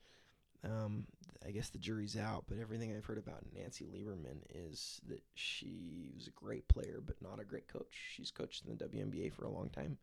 Um, 0.62 1.06
I 1.47 1.50
guess 1.50 1.70
the 1.70 1.78
jury's 1.78 2.16
out, 2.16 2.44
but 2.49 2.59
everything 2.59 2.94
I've 2.94 3.04
heard 3.04 3.18
about 3.18 3.42
Nancy 3.54 3.87
Lieberman 3.87 4.38
is 4.54 5.00
that 5.09 5.23
she 5.35 6.11
was 6.14 6.26
a 6.26 6.30
great 6.30 6.68
player, 6.68 7.02
but 7.04 7.20
not 7.23 7.40
a 7.40 7.44
great 7.44 7.68
coach. 7.68 7.94
She's 8.14 8.30
coached 8.30 8.64
in 8.66 8.76
the 8.76 8.85
WNBA 8.85 9.32
for 9.32 9.44
a 9.44 9.50
long 9.50 9.70
time, 9.70 9.97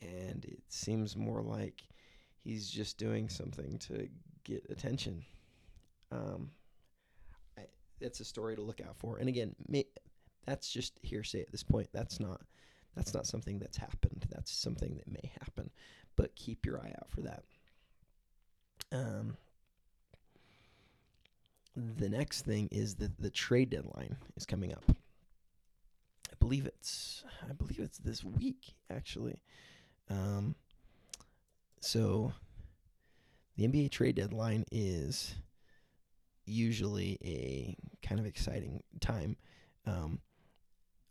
and 0.00 0.44
it 0.44 0.62
seems 0.68 1.16
more 1.16 1.42
like 1.42 1.82
he's 2.44 2.70
just 2.70 2.96
doing 2.96 3.28
something 3.28 3.78
to 3.78 4.08
get 4.44 4.64
attention. 4.70 5.24
Um, 6.12 6.50
that's 8.00 8.20
a 8.20 8.24
story 8.24 8.54
to 8.56 8.62
look 8.62 8.80
out 8.80 8.96
for. 8.96 9.18
And 9.18 9.28
again, 9.28 9.54
may, 9.68 9.86
that's 10.44 10.70
just 10.70 10.98
hearsay 11.02 11.40
at 11.40 11.50
this 11.50 11.62
point. 11.62 11.88
That's 11.92 12.20
not 12.20 12.40
That's 12.94 13.14
not 13.14 13.26
something 13.26 13.58
that's 13.58 13.76
happened. 13.76 14.26
That's 14.30 14.50
something 14.50 14.96
that 14.96 15.10
may 15.10 15.30
happen, 15.40 15.70
but 16.16 16.34
keep 16.34 16.64
your 16.64 16.80
eye 16.80 16.94
out 16.96 17.10
for 17.10 17.20
that. 17.22 17.44
Um, 18.92 19.36
the 21.76 22.08
next 22.08 22.42
thing 22.42 22.68
is 22.72 22.94
that 22.96 23.18
the 23.20 23.30
trade 23.30 23.70
deadline 23.70 24.16
is 24.36 24.46
coming 24.46 24.72
up. 24.72 24.84
I 24.88 26.34
believe 26.40 26.66
it's 26.66 27.22
I 27.48 27.52
believe 27.52 27.80
it's 27.80 27.98
this 27.98 28.24
week 28.24 28.74
actually. 28.90 29.42
Um, 30.08 30.54
so 31.80 32.32
the 33.56 33.66
NBA 33.68 33.90
trade 33.90 34.16
deadline 34.16 34.64
is 34.72 35.34
usually 36.46 37.18
a 37.22 37.76
kind 38.06 38.20
of 38.20 38.26
exciting 38.26 38.82
time. 39.00 39.36
Um, 39.86 40.20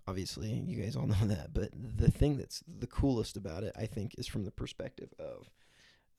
obviously, 0.07 0.51
you 0.65 0.81
guys 0.81 0.95
all 0.95 1.07
know 1.07 1.15
that, 1.27 1.53
but 1.53 1.69
the 1.73 2.11
thing 2.11 2.37
that's 2.37 2.63
the 2.67 2.87
coolest 2.87 3.37
about 3.37 3.63
it, 3.63 3.73
I 3.77 3.85
think, 3.85 4.15
is 4.17 4.27
from 4.27 4.45
the 4.45 4.51
perspective 4.51 5.13
of 5.19 5.49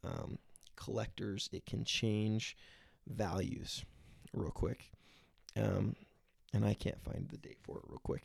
um, 0.04 0.38
collectors. 0.76 1.48
It 1.52 1.66
can 1.66 1.84
change 1.84 2.56
values 3.06 3.84
real 4.37 4.50
quick, 4.50 4.90
um, 5.57 5.97
and 6.52 6.64
I 6.64 6.75
can't 6.75 7.02
find 7.02 7.28
the 7.28 7.38
date 7.38 7.59
for 7.62 7.78
it 7.78 7.85
real 7.88 8.00
quick, 8.02 8.25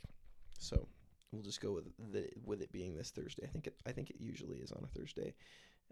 so 0.60 0.88
we'll 1.32 1.42
just 1.42 1.62
go 1.62 1.72
with 1.72 1.86
the 2.12 2.30
with 2.46 2.62
it 2.62 2.72
being 2.72 2.96
this 2.96 3.10
Thursday. 3.12 3.44
I 3.44 3.48
think 3.48 3.68
it 3.68 3.76
I 3.86 3.92
think 3.92 4.10
it 4.10 4.18
usually 4.20 4.58
is 4.58 4.72
on 4.72 4.84
a 4.84 5.00
Thursday. 5.00 5.34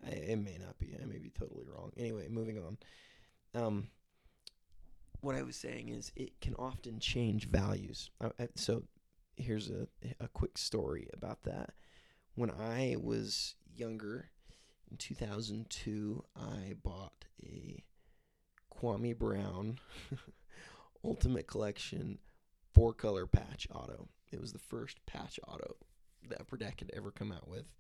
I, 0.06 0.12
it 0.12 0.40
may 0.40 0.58
not 0.58 0.78
be. 0.78 0.96
I 1.02 1.06
may 1.06 1.18
be 1.18 1.30
totally 1.30 1.66
wrong. 1.66 1.92
Anyway, 1.98 2.28
moving 2.30 2.58
on. 2.58 2.78
Um, 3.56 3.88
what 5.22 5.36
I 5.36 5.42
was 5.42 5.56
saying 5.56 5.90
is 5.90 6.12
it 6.16 6.40
can 6.40 6.56
often 6.56 7.00
change 7.00 7.50
values. 7.50 8.12
I, 8.22 8.28
I, 8.40 8.48
so 8.56 8.84
here's 9.36 9.70
a 9.70 9.88
a 10.20 10.28
quick 10.28 10.58
story 10.58 11.08
about 11.14 11.44
that. 11.44 11.72
When 12.36 12.52
I 12.52 12.96
was 13.02 13.56
younger, 13.76 14.30
in 14.90 14.98
2002, 14.98 16.24
I 16.36 16.74
bought 16.84 17.26
a 17.44 17.84
Kwame 18.79 19.17
Brown 19.17 19.77
Ultimate 21.03 21.48
Collection 21.48 22.17
four 22.74 22.93
color 22.93 23.27
patch 23.27 23.67
auto. 23.74 24.07
It 24.31 24.39
was 24.39 24.53
the 24.53 24.59
first 24.59 25.05
patch 25.05 25.38
auto 25.45 25.75
that 26.29 26.39
Upper 26.39 26.55
Deck 26.55 26.79
had 26.79 26.91
ever 26.95 27.12
come 27.12 27.31
out 27.31 27.48
with, 27.48 27.74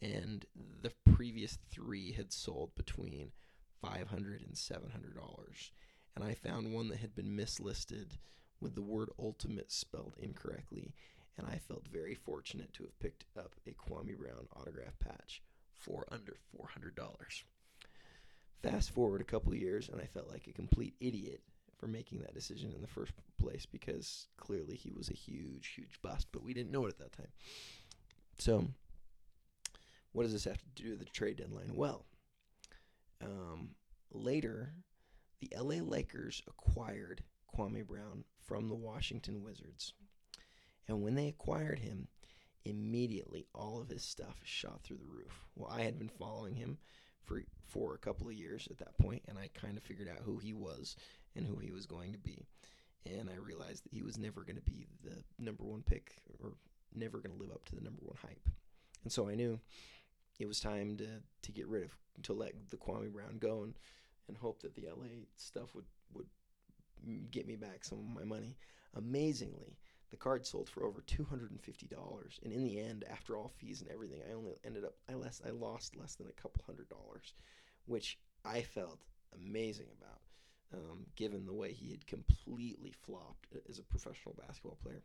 and 0.00 0.44
the 0.82 0.92
previous 1.12 1.58
three 1.72 2.12
had 2.12 2.32
sold 2.32 2.74
between 2.76 3.32
five 3.82 4.08
hundred 4.08 4.42
and 4.42 4.56
seven 4.56 4.90
hundred 4.90 5.16
dollars. 5.16 5.72
And 6.14 6.24
I 6.24 6.34
found 6.34 6.72
one 6.72 6.88
that 6.88 6.98
had 6.98 7.16
been 7.16 7.34
mislisted 7.34 8.18
with 8.60 8.76
the 8.76 8.82
word 8.82 9.10
ultimate 9.18 9.72
spelled 9.72 10.14
incorrectly, 10.18 10.94
and 11.36 11.48
I 11.48 11.58
felt 11.58 11.88
very 11.88 12.14
fortunate 12.14 12.72
to 12.74 12.84
have 12.84 12.98
picked 13.00 13.24
up 13.36 13.54
a 13.66 13.70
Kwame 13.70 14.16
Brown 14.16 14.46
autograph 14.54 14.98
patch 15.00 15.42
for 15.72 16.06
under 16.12 16.36
four 16.52 16.68
hundred 16.68 16.94
dollars. 16.94 17.42
Fast 18.62 18.90
forward 18.90 19.20
a 19.20 19.24
couple 19.24 19.54
years, 19.54 19.88
and 19.88 20.00
I 20.00 20.06
felt 20.06 20.30
like 20.30 20.46
a 20.46 20.52
complete 20.52 20.94
idiot 21.00 21.40
for 21.78 21.86
making 21.86 22.20
that 22.20 22.34
decision 22.34 22.72
in 22.74 22.80
the 22.80 22.88
first 22.88 23.12
place 23.40 23.64
because 23.66 24.26
clearly 24.36 24.74
he 24.74 24.90
was 24.90 25.08
a 25.08 25.14
huge, 25.14 25.68
huge 25.68 26.00
bust, 26.02 26.26
but 26.32 26.42
we 26.42 26.52
didn't 26.52 26.72
know 26.72 26.86
it 26.86 26.90
at 26.90 26.98
that 26.98 27.12
time. 27.12 27.32
So, 28.38 28.66
what 30.12 30.24
does 30.24 30.32
this 30.32 30.44
have 30.44 30.58
to 30.58 30.82
do 30.82 30.90
with 30.90 30.98
the 30.98 31.04
trade 31.06 31.36
deadline? 31.36 31.74
Well, 31.74 32.04
um, 33.22 33.70
later, 34.12 34.72
the 35.40 35.52
LA 35.56 35.76
Lakers 35.76 36.42
acquired 36.48 37.22
Kwame 37.54 37.86
Brown 37.86 38.24
from 38.44 38.68
the 38.68 38.74
Washington 38.74 39.42
Wizards. 39.42 39.92
And 40.88 41.02
when 41.02 41.14
they 41.14 41.28
acquired 41.28 41.78
him, 41.78 42.08
immediately 42.64 43.46
all 43.54 43.80
of 43.80 43.88
his 43.88 44.02
stuff 44.02 44.40
shot 44.42 44.82
through 44.82 44.98
the 44.98 45.12
roof. 45.12 45.46
Well, 45.54 45.70
I 45.70 45.82
had 45.82 45.98
been 45.98 46.08
following 46.08 46.54
him 46.54 46.78
for 47.28 47.42
for 47.68 47.94
a 47.94 47.98
couple 47.98 48.26
of 48.26 48.32
years 48.32 48.66
at 48.70 48.78
that 48.78 48.96
point, 48.96 49.22
and 49.28 49.38
I 49.38 49.50
kind 49.54 49.76
of 49.76 49.82
figured 49.84 50.08
out 50.08 50.24
who 50.24 50.38
he 50.38 50.54
was 50.54 50.96
and 51.36 51.46
who 51.46 51.58
he 51.58 51.70
was 51.70 51.86
going 51.86 52.12
to 52.12 52.18
be. 52.18 52.46
And 53.04 53.28
I 53.30 53.36
realized 53.36 53.84
that 53.84 53.92
he 53.92 54.02
was 54.02 54.18
never 54.18 54.40
going 54.40 54.56
to 54.56 54.62
be 54.62 54.86
the 55.04 55.22
number 55.38 55.62
one 55.62 55.82
pick 55.82 56.16
or 56.42 56.52
never 56.94 57.18
going 57.18 57.36
to 57.36 57.40
live 57.40 57.52
up 57.52 57.64
to 57.66 57.74
the 57.74 57.82
number 57.82 58.00
one 58.02 58.16
hype. 58.22 58.48
And 59.04 59.12
so 59.12 59.28
I 59.28 59.34
knew 59.34 59.60
it 60.40 60.48
was 60.48 60.60
time 60.60 60.96
to, 60.96 61.06
to 61.42 61.52
get 61.52 61.68
rid 61.68 61.84
of, 61.84 61.96
to 62.22 62.32
let 62.32 62.52
the 62.70 62.76
Kwame 62.76 63.12
Brown 63.12 63.38
go 63.38 63.62
and, 63.62 63.74
and 64.26 64.36
hope 64.36 64.62
that 64.62 64.74
the 64.74 64.86
LA 64.88 65.26
stuff 65.36 65.74
would, 65.74 65.84
would 66.14 66.26
get 67.30 67.46
me 67.46 67.56
back 67.56 67.84
some 67.84 67.98
of 67.98 68.14
my 68.14 68.24
money. 68.24 68.56
Amazingly, 68.96 69.76
the 70.10 70.16
card 70.16 70.46
sold 70.46 70.68
for 70.68 70.84
over 70.84 71.02
$250. 71.06 72.42
And 72.42 72.52
in 72.52 72.64
the 72.64 72.80
end, 72.80 73.04
after 73.10 73.36
all 73.36 73.52
fees 73.56 73.80
and 73.80 73.90
everything, 73.90 74.20
I 74.28 74.34
only 74.34 74.54
ended 74.64 74.84
up, 74.84 74.94
I, 75.08 75.14
less, 75.14 75.42
I 75.46 75.50
lost 75.50 75.96
less 75.96 76.14
than 76.14 76.28
a 76.28 76.40
couple 76.40 76.62
hundred 76.66 76.88
dollars, 76.88 77.34
which 77.86 78.18
I 78.44 78.62
felt 78.62 79.00
amazing 79.34 79.86
about 80.00 80.20
um, 80.74 81.06
given 81.16 81.46
the 81.46 81.52
way 81.52 81.72
he 81.72 81.90
had 81.90 82.06
completely 82.06 82.92
flopped 82.92 83.56
as 83.68 83.78
a 83.78 83.82
professional 83.82 84.34
basketball 84.38 84.78
player. 84.82 85.02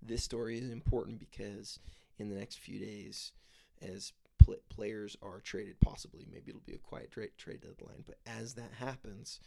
This 0.00 0.24
story 0.24 0.58
is 0.58 0.70
important 0.70 1.18
because 1.18 1.78
in 2.18 2.28
the 2.28 2.36
next 2.36 2.58
few 2.58 2.78
days, 2.78 3.32
as 3.80 4.12
pl- 4.38 4.56
players 4.68 5.16
are 5.22 5.40
traded, 5.40 5.80
possibly, 5.80 6.26
maybe 6.30 6.48
it'll 6.48 6.60
be 6.66 6.74
a 6.74 6.78
quiet 6.78 7.10
trade, 7.10 7.30
trade 7.36 7.60
deadline, 7.60 8.04
but 8.06 8.16
as 8.26 8.54
that 8.54 8.72
happens, 8.78 9.40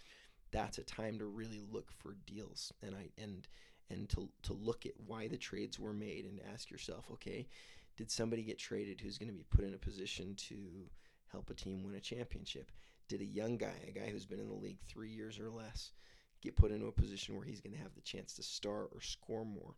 that's 0.52 0.78
a 0.78 0.84
time 0.84 1.20
to 1.20 1.26
really 1.26 1.60
look 1.72 1.92
for 1.92 2.16
deals 2.26 2.72
and 2.82 2.96
I 2.96 3.10
and 3.22 3.48
and 3.90 4.10
to 4.10 4.30
to 4.44 4.54
look 4.54 4.86
at 4.86 4.94
why 5.06 5.28
the 5.28 5.38
trades 5.38 5.80
were 5.80 5.94
made 5.94 6.26
and 6.26 6.40
ask 6.54 6.72
yourself, 6.72 7.06
okay, 7.12 7.48
did 7.98 8.12
somebody 8.12 8.44
get 8.44 8.60
traded 8.60 9.00
who's 9.02 9.18
going 9.18 9.30
to 9.30 9.38
be 9.38 9.46
put 9.50 9.66
in 9.66 9.74
a 9.74 9.78
position 9.78 10.36
to 10.36 10.58
help 11.32 11.50
a 11.50 11.54
team 11.54 11.84
win 11.84 11.96
a 11.96 12.00
championship? 12.00 12.72
did 13.08 13.22
a 13.22 13.26
young 13.26 13.58
guy, 13.58 13.74
a 13.88 13.92
guy 13.92 14.10
who's 14.10 14.26
been 14.26 14.40
in 14.40 14.48
the 14.48 14.56
league 14.56 14.80
three 14.88 15.10
years 15.10 15.40
or 15.40 15.50
less, 15.50 15.92
get 16.42 16.56
put 16.56 16.72
into 16.72 16.88
a 16.88 16.92
position 16.92 17.36
where 17.36 17.46
he's 17.46 17.62
going 17.62 17.76
to 17.76 17.82
have 17.82 17.96
the 17.96 18.02
chance 18.02 18.34
to 18.34 18.44
start 18.44 18.90
or 18.94 19.02
score 19.02 19.46
more? 19.46 19.76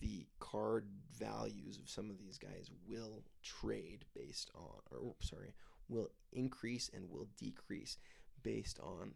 The 0.00 0.26
card 0.40 0.86
values 1.18 1.78
of 1.78 1.90
some 1.90 2.10
of 2.10 2.18
these 2.18 2.38
guys 2.38 2.70
will 2.88 3.22
trade 3.42 4.04
based 4.14 4.50
on, 4.54 4.80
or 4.90 5.14
sorry, 5.20 5.54
will 5.88 6.10
increase 6.32 6.90
and 6.94 7.10
will 7.10 7.28
decrease 7.38 7.98
based 8.42 8.80
on 8.80 9.12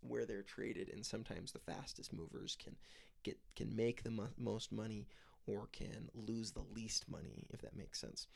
where 0.00 0.26
they're 0.26 0.42
traded, 0.42 0.90
and 0.92 1.04
sometimes 1.04 1.52
the 1.52 1.58
fastest 1.58 2.12
movers 2.12 2.56
can 2.62 2.76
get 3.22 3.38
can 3.56 3.74
make 3.74 4.02
the 4.02 4.10
mo- 4.10 4.34
most 4.36 4.72
money 4.72 5.06
or 5.46 5.68
can 5.72 6.10
lose 6.14 6.52
the 6.52 6.64
least 6.74 7.08
money, 7.10 7.46
if 7.50 7.62
that 7.62 7.76
makes 7.76 8.00
sense. 8.00 8.26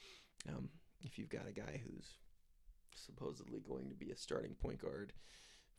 Um, 0.49 0.71
if 1.03 1.19
you've 1.19 1.29
got 1.29 1.49
a 1.49 1.53
guy 1.53 1.81
who's 1.85 2.17
supposedly 2.95 3.61
going 3.61 3.89
to 3.89 3.95
be 3.95 4.11
a 4.11 4.17
starting 4.17 4.55
point 4.55 4.81
guard 4.81 5.13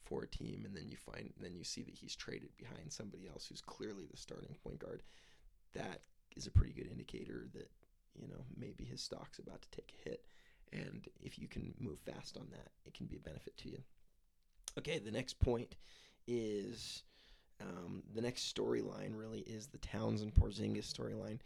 for 0.03 0.23
a 0.23 0.27
team, 0.27 0.63
and 0.65 0.75
then 0.75 0.89
you 0.89 0.97
find 0.97 1.33
then 1.39 1.55
you 1.55 1.63
see 1.63 1.81
that 1.83 1.95
he's 1.95 2.15
traded 2.15 2.49
behind 2.57 2.91
somebody 2.91 3.27
else 3.27 3.47
who's 3.47 3.61
clearly 3.61 4.05
the 4.09 4.17
starting 4.17 4.55
point 4.63 4.79
guard. 4.79 5.03
That 5.73 6.01
is 6.35 6.45
a 6.45 6.51
pretty 6.51 6.73
good 6.73 6.91
indicator 6.91 7.47
that 7.53 7.69
you 8.19 8.27
know 8.27 8.43
maybe 8.55 8.83
his 8.83 9.01
stock's 9.01 9.39
about 9.39 9.61
to 9.61 9.71
take 9.71 9.93
a 9.97 10.09
hit, 10.09 10.25
and 10.71 11.07
if 11.21 11.39
you 11.39 11.47
can 11.47 11.73
move 11.79 11.99
fast 11.99 12.37
on 12.37 12.47
that, 12.51 12.69
it 12.85 12.93
can 12.93 13.07
be 13.07 13.17
a 13.17 13.19
benefit 13.19 13.57
to 13.57 13.69
you. 13.69 13.79
Okay, 14.77 14.99
the 14.99 15.11
next 15.11 15.39
point 15.39 15.75
is 16.27 17.03
um, 17.61 18.03
the 18.13 18.21
next 18.21 18.53
storyline. 18.53 19.11
Really 19.13 19.41
is 19.41 19.67
the 19.67 19.77
Towns 19.79 20.21
and 20.21 20.33
Porzingis 20.33 20.91
storyline. 20.91 21.39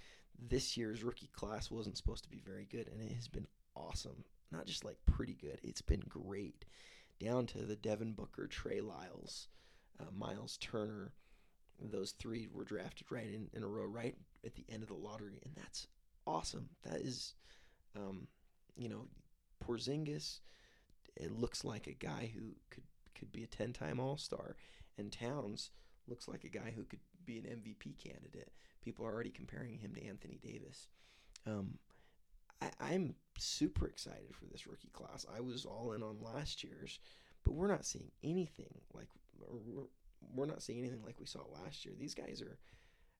This 0.49 0.77
year's 0.77 1.03
rookie 1.03 1.29
class 1.33 1.71
wasn't 1.71 1.97
supposed 1.97 2.23
to 2.23 2.29
be 2.29 2.41
very 2.45 2.67
good, 2.69 2.87
and 2.87 3.01
it 3.01 3.13
has 3.13 3.27
been 3.27 3.47
awesome 3.75 4.23
not 4.51 4.65
just 4.65 4.85
like 4.85 4.97
pretty 5.05 5.33
good, 5.33 5.59
it's 5.63 5.81
been 5.81 6.03
great. 6.07 6.65
Down 7.19 7.45
to 7.47 7.59
the 7.59 7.75
Devin 7.75 8.13
Booker, 8.13 8.47
Trey 8.47 8.79
Lyles, 8.79 9.47
uh, 9.99 10.11
Myles 10.15 10.57
Turner. 10.57 11.13
Those 11.79 12.11
three 12.11 12.47
were 12.51 12.63
drafted 12.63 13.07
right 13.11 13.27
in, 13.27 13.49
in 13.53 13.63
a 13.63 13.67
row, 13.67 13.85
right 13.85 14.15
at 14.45 14.55
the 14.55 14.65
end 14.69 14.83
of 14.83 14.89
the 14.89 14.95
lottery, 14.95 15.39
and 15.43 15.53
that's 15.55 15.87
awesome. 16.25 16.69
That 16.83 17.01
is, 17.01 17.33
um, 17.95 18.27
you 18.75 18.89
know, 18.89 19.07
Porzingis. 19.63 20.39
It 21.15 21.31
looks 21.31 21.63
like 21.63 21.87
a 21.87 21.93
guy 21.93 22.31
who 22.33 22.55
could 22.69 22.83
could 23.15 23.31
be 23.31 23.43
a 23.43 23.47
ten 23.47 23.73
time 23.73 23.99
All 23.99 24.17
Star, 24.17 24.55
and 24.97 25.11
Towns 25.11 25.71
looks 26.07 26.27
like 26.27 26.43
a 26.43 26.49
guy 26.49 26.71
who 26.75 26.83
could 26.83 26.99
be 27.25 27.37
an 27.37 27.45
MVP 27.45 27.97
candidate. 28.03 28.51
People 28.81 29.05
are 29.05 29.13
already 29.13 29.29
comparing 29.29 29.77
him 29.77 29.93
to 29.95 30.05
Anthony 30.05 30.39
Davis. 30.41 30.87
Um, 31.45 31.77
I, 32.61 32.93
am 32.93 33.13
super 33.37 33.87
excited 33.87 34.33
for 34.33 34.45
this 34.45 34.65
rookie 34.65 34.89
class. 34.93 35.25
I 35.35 35.41
was 35.41 35.65
all 35.65 35.93
in 35.93 36.01
on 36.01 36.17
last 36.21 36.63
year's, 36.63 36.99
but 37.43 37.53
we're 37.53 37.67
not 37.67 37.85
seeing 37.85 38.11
anything 38.23 38.81
like 38.93 39.07
we're, 39.37 39.83
we're 40.33 40.45
not 40.45 40.63
seeing 40.63 40.79
anything 40.79 41.03
like 41.05 41.19
we 41.19 41.25
saw 41.25 41.41
last 41.63 41.85
year. 41.85 41.93
These 41.97 42.15
guys 42.15 42.41
are, 42.41 42.57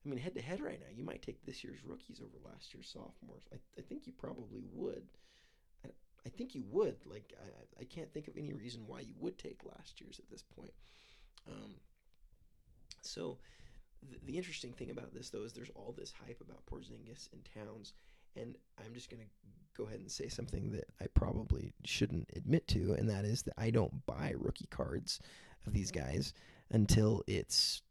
I 0.06 0.10
mean, 0.10 0.18
head 0.18 0.36
to 0.36 0.42
head 0.42 0.62
right 0.62 0.80
now. 0.80 0.88
You 0.94 1.04
might 1.04 1.22
take 1.22 1.46
this 1.46 1.64
year's 1.64 1.84
rookies 1.86 2.20
over 2.20 2.38
last 2.52 2.74
year's 2.74 2.90
sophomores. 2.90 3.44
I, 3.54 3.58
I 3.78 3.82
think 3.82 4.08
you 4.08 4.14
probably 4.18 4.64
would. 4.74 5.04
I, 5.86 5.90
I 6.26 6.30
think 6.30 6.56
you 6.56 6.64
would. 6.72 6.98
Like 7.06 7.34
I, 7.40 7.82
I 7.82 7.84
can't 7.86 8.12
think 8.12 8.28
of 8.28 8.38
any 8.38 8.54
reason 8.54 8.88
why 8.88 9.02
you 9.02 9.14
would 9.20 9.38
take 9.38 9.62
last 9.64 10.02
year's 10.02 10.20
at 10.20 10.30
this 10.30 10.44
point. 10.44 10.74
Um, 11.48 11.76
so 13.02 13.38
the, 14.10 14.18
the 14.26 14.38
interesting 14.38 14.74
thing 14.74 14.92
about 14.92 15.14
this 15.14 15.30
though 15.30 15.44
is 15.44 15.54
there's 15.54 15.72
all 15.76 15.94
this 15.98 16.14
hype 16.26 16.42
about 16.42 16.66
Porzingis 16.66 17.30
and 17.34 17.48
Towns, 17.56 17.94
and 18.36 18.56
I'm 18.84 18.94
just 18.94 19.10
gonna 19.10 19.24
go 19.76 19.86
ahead 19.86 20.00
and 20.00 20.12
say 20.12 20.28
something 20.28 20.72
that 20.72 20.86
I 21.02 21.06
probably 21.14 21.74
shouldn't 21.86 22.30
admit 22.36 22.68
to, 22.70 22.94
and 22.94 23.10
that 23.10 23.26
is 23.26 23.44
that 23.44 23.54
I 23.58 23.70
don't 23.70 24.06
buy 24.06 24.34
rookie 24.38 24.68
cards 24.70 25.20
of 25.66 25.74
these 25.74 25.92
guys 25.92 26.34
until 26.72 27.24
it's 27.28 27.82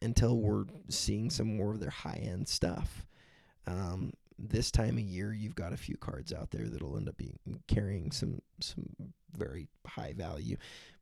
until 0.00 0.36
we're 0.36 0.64
seeing 0.88 1.30
some 1.30 1.56
more 1.56 1.72
of 1.72 1.80
their 1.80 1.90
high 1.90 2.20
end 2.22 2.48
stuff. 2.48 3.06
Um, 3.66 4.12
this 4.38 4.70
time 4.72 4.96
of 4.96 5.04
year, 5.04 5.32
you've 5.32 5.54
got 5.54 5.72
a 5.72 5.76
few 5.76 5.96
cards 5.96 6.32
out 6.32 6.50
there 6.50 6.68
that'll 6.68 6.96
end 6.96 7.08
up 7.08 7.16
being 7.16 7.38
carrying 7.68 8.10
some 8.10 8.40
some 8.60 8.86
very 9.36 9.68
high 9.86 10.12
value, 10.16 10.56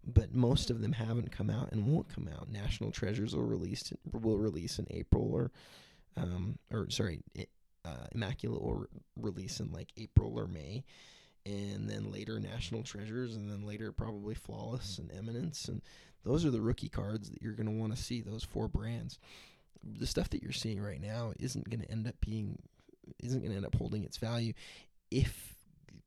but 0.07 0.35
most 0.35 0.71
of 0.71 0.80
them 0.80 0.92
haven't 0.92 1.33
come 1.33 1.50
out 1.50 1.73
and 1.73 1.87
won't 1.87 2.09
come 2.14 2.28
out. 2.28 2.50
National 2.50 2.90
Treasures 2.90 3.35
will 3.35 3.45
release 3.45 3.92
will 4.12 4.38
release 4.38 4.78
in 4.78 4.87
April 4.90 5.30
or 5.33 5.50
um, 6.16 6.59
or 6.73 6.88
sorry, 6.90 7.21
uh, 7.85 8.07
Immaculate 8.12 8.62
will 8.62 8.87
release 9.16 9.61
in 9.61 9.73
like 9.73 9.92
April 9.97 10.38
or 10.38 10.47
May, 10.47 10.85
and 11.47 11.88
then 11.88 12.11
later 12.11 12.40
National 12.40 12.83
Treasures, 12.83 13.37
and 13.37 13.50
then 13.50 13.66
later 13.66 13.92
probably 13.92 14.35
Flawless 14.35 14.99
and 14.99 15.11
Eminence, 15.12 15.69
and 15.69 15.83
those 16.25 16.45
are 16.45 16.50
the 16.50 16.61
rookie 16.61 16.88
cards 16.88 17.30
that 17.30 17.40
you're 17.42 17.54
going 17.54 17.66
to 17.66 17.73
want 17.73 17.95
to 17.95 18.02
see. 18.02 18.21
Those 18.21 18.45
four 18.45 18.69
brands. 18.69 19.19
The 19.83 20.07
stuff 20.07 20.28
that 20.30 20.42
you're 20.42 20.52
seeing 20.52 20.80
right 20.80 21.00
now 21.00 21.33
isn't 21.38 21.71
going 21.71 21.80
to 21.80 21.90
end 21.90 22.07
up 22.07 22.16
being 22.21 22.59
isn't 23.23 23.40
going 23.40 23.50
to 23.50 23.57
end 23.57 23.66
up 23.66 23.75
holding 23.76 24.04
its 24.04 24.19
value 24.19 24.52
if 25.11 25.54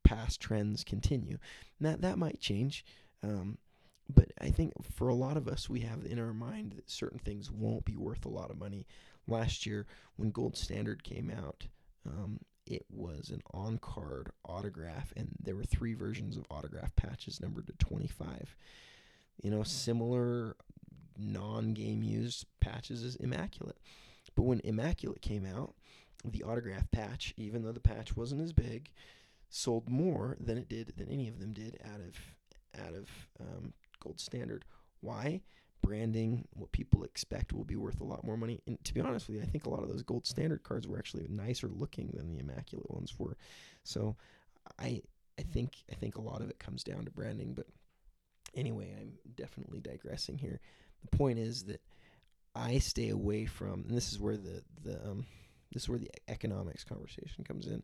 past 0.03 0.39
trends 0.39 0.83
continue. 0.83 1.37
That 1.79 2.01
that 2.01 2.17
might 2.17 2.39
change. 2.39 2.85
Um, 3.23 3.57
but 4.09 4.31
I 4.41 4.49
think 4.49 4.73
for 4.83 5.07
a 5.07 5.15
lot 5.15 5.37
of 5.37 5.47
us, 5.47 5.69
we 5.69 5.81
have 5.81 6.05
in 6.05 6.19
our 6.19 6.33
mind 6.33 6.73
that 6.75 6.89
certain 6.89 7.19
things 7.19 7.51
won't 7.51 7.85
be 7.85 7.95
worth 7.95 8.25
a 8.25 8.29
lot 8.29 8.51
of 8.51 8.59
money. 8.59 8.85
Last 9.27 9.65
year, 9.65 9.85
when 10.17 10.31
Gold 10.31 10.57
Standard 10.57 11.03
came 11.03 11.31
out, 11.31 11.67
um, 12.05 12.39
it 12.65 12.85
was 12.89 13.29
an 13.29 13.41
on 13.53 13.77
card 13.77 14.31
autograph, 14.45 15.13
and 15.15 15.29
there 15.41 15.55
were 15.55 15.63
three 15.63 15.93
versions 15.93 16.37
of 16.37 16.45
autograph 16.49 16.95
patches 16.95 17.41
numbered 17.41 17.67
to 17.67 17.73
25. 17.73 18.55
You 19.41 19.51
know, 19.51 19.63
similar 19.63 20.55
non 21.17 21.73
game 21.73 22.03
used 22.03 22.45
patches 22.59 23.03
is 23.03 23.15
Immaculate. 23.15 23.77
But 24.35 24.43
when 24.43 24.61
Immaculate 24.63 25.21
came 25.21 25.45
out, 25.45 25.75
the 26.25 26.43
autograph 26.43 26.89
patch, 26.91 27.33
even 27.37 27.63
though 27.63 27.71
the 27.71 27.79
patch 27.79 28.15
wasn't 28.15 28.41
as 28.41 28.53
big, 28.53 28.89
sold 29.49 29.89
more 29.89 30.37
than 30.39 30.57
it 30.57 30.69
did 30.69 30.93
than 30.97 31.09
any 31.09 31.27
of 31.27 31.39
them 31.39 31.53
did 31.53 31.77
out 31.85 31.99
of 31.99 32.81
out 32.81 32.93
of 32.95 33.07
um, 33.39 33.73
gold 34.03 34.19
standard. 34.19 34.65
Why? 35.01 35.41
Branding, 35.81 36.47
what 36.53 36.71
people 36.71 37.03
expect 37.03 37.51
will 37.51 37.65
be 37.65 37.75
worth 37.75 37.99
a 37.99 38.05
lot 38.05 38.23
more 38.23 38.37
money. 38.37 38.61
And 38.67 38.81
to 38.85 38.93
be 38.93 39.01
honest 39.01 39.27
with 39.27 39.37
you, 39.37 39.43
I 39.43 39.45
think 39.45 39.65
a 39.65 39.69
lot 39.69 39.83
of 39.83 39.89
those 39.89 40.03
gold 40.03 40.25
standard 40.25 40.63
cards 40.63 40.87
were 40.87 40.97
actually 40.97 41.27
nicer 41.29 41.67
looking 41.67 42.11
than 42.13 42.29
the 42.29 42.39
immaculate 42.39 42.89
ones 42.89 43.13
were. 43.17 43.37
So 43.83 44.15
I 44.79 45.01
I 45.37 45.41
think 45.41 45.83
I 45.91 45.95
think 45.95 46.15
a 46.17 46.21
lot 46.21 46.41
of 46.41 46.49
it 46.49 46.59
comes 46.59 46.83
down 46.83 47.05
to 47.05 47.11
branding. 47.11 47.53
But 47.53 47.67
anyway, 48.55 48.95
I'm 48.99 49.13
definitely 49.35 49.79
digressing 49.79 50.37
here. 50.37 50.59
The 51.01 51.17
point 51.17 51.39
is 51.39 51.63
that 51.65 51.81
I 52.55 52.77
stay 52.77 53.09
away 53.09 53.45
from, 53.45 53.85
and 53.87 53.97
this 53.97 54.11
is 54.11 54.19
where 54.19 54.37
the 54.37 54.63
the 54.83 55.03
um, 55.09 55.25
this 55.73 55.83
is 55.83 55.89
where 55.89 55.99
the 55.99 56.11
economics 56.27 56.83
conversation 56.83 57.43
comes 57.43 57.67
in. 57.67 57.83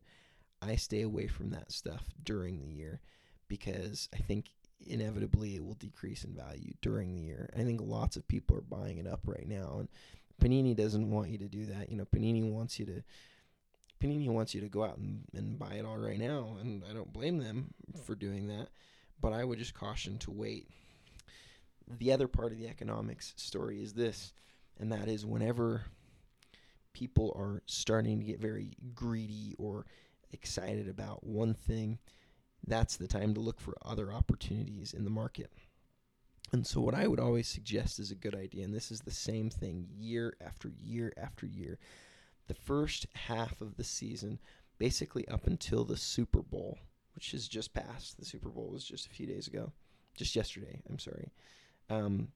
I 0.62 0.76
stay 0.76 1.02
away 1.02 1.26
from 1.26 1.50
that 1.50 1.72
stuff 1.72 2.04
during 2.22 2.60
the 2.60 2.68
year 2.68 3.00
because 3.48 4.08
I 4.14 4.18
think 4.18 4.46
inevitably 4.86 5.56
it 5.56 5.64
will 5.64 5.74
decrease 5.74 6.24
in 6.24 6.34
value 6.34 6.72
during 6.82 7.14
the 7.14 7.20
year. 7.20 7.50
I 7.56 7.62
think 7.62 7.80
lots 7.82 8.16
of 8.16 8.26
people 8.28 8.56
are 8.56 8.62
buying 8.62 8.98
it 8.98 9.06
up 9.06 9.20
right 9.24 9.48
now, 9.48 9.76
and 9.78 9.88
Panini 10.40 10.74
doesn't 10.74 11.10
want 11.10 11.30
you 11.30 11.38
to 11.38 11.48
do 11.48 11.66
that. 11.66 11.90
You 11.90 11.96
know, 11.96 12.06
Panini 12.06 12.50
wants 12.50 12.78
you 12.78 12.86
to 12.86 13.02
Panini 14.00 14.28
wants 14.30 14.54
you 14.54 14.62
to 14.62 14.68
go 14.68 14.82
out 14.82 14.96
and, 14.96 15.24
and 15.34 15.58
buy 15.58 15.74
it 15.74 15.84
all 15.84 15.98
right 15.98 16.18
now, 16.18 16.56
and 16.60 16.82
I 16.88 16.94
don't 16.94 17.12
blame 17.12 17.38
them 17.38 17.74
for 18.04 18.14
doing 18.14 18.48
that. 18.48 18.68
But 19.20 19.34
I 19.34 19.44
would 19.44 19.58
just 19.58 19.74
caution 19.74 20.16
to 20.18 20.30
wait. 20.30 20.68
The 21.98 22.12
other 22.12 22.26
part 22.26 22.52
of 22.52 22.58
the 22.58 22.68
economics 22.68 23.34
story 23.36 23.82
is 23.82 23.92
this, 23.92 24.32
and 24.78 24.90
that 24.92 25.08
is 25.08 25.26
whenever 25.26 25.82
people 26.94 27.34
are 27.36 27.62
starting 27.66 28.18
to 28.18 28.24
get 28.24 28.40
very 28.40 28.72
greedy 28.94 29.54
or 29.58 29.84
excited 30.32 30.88
about 30.88 31.24
one 31.24 31.52
thing, 31.52 31.98
that's 32.66 32.96
the 32.96 33.08
time 33.08 33.34
to 33.34 33.40
look 33.40 33.60
for 33.60 33.76
other 33.82 34.12
opportunities 34.12 34.92
in 34.92 35.04
the 35.04 35.10
market. 35.10 35.50
And 36.52 36.66
so, 36.66 36.80
what 36.80 36.94
I 36.94 37.06
would 37.06 37.20
always 37.20 37.48
suggest 37.48 37.98
is 37.98 38.10
a 38.10 38.16
good 38.16 38.34
idea, 38.34 38.64
and 38.64 38.74
this 38.74 38.90
is 38.90 39.00
the 39.00 39.12
same 39.12 39.50
thing 39.50 39.86
year 39.96 40.36
after 40.44 40.72
year 40.82 41.12
after 41.16 41.46
year. 41.46 41.78
The 42.48 42.54
first 42.54 43.06
half 43.14 43.60
of 43.60 43.76
the 43.76 43.84
season, 43.84 44.40
basically 44.78 45.28
up 45.28 45.46
until 45.46 45.84
the 45.84 45.96
Super 45.96 46.42
Bowl, 46.42 46.78
which 47.14 47.30
has 47.30 47.46
just 47.46 47.72
passed, 47.72 48.18
the 48.18 48.24
Super 48.24 48.48
Bowl 48.48 48.68
was 48.68 48.84
just 48.84 49.06
a 49.06 49.10
few 49.10 49.26
days 49.26 49.46
ago, 49.46 49.72
just 50.16 50.34
yesterday, 50.34 50.80
I'm 50.88 50.98
sorry. 50.98 51.30
Um, 51.88 52.28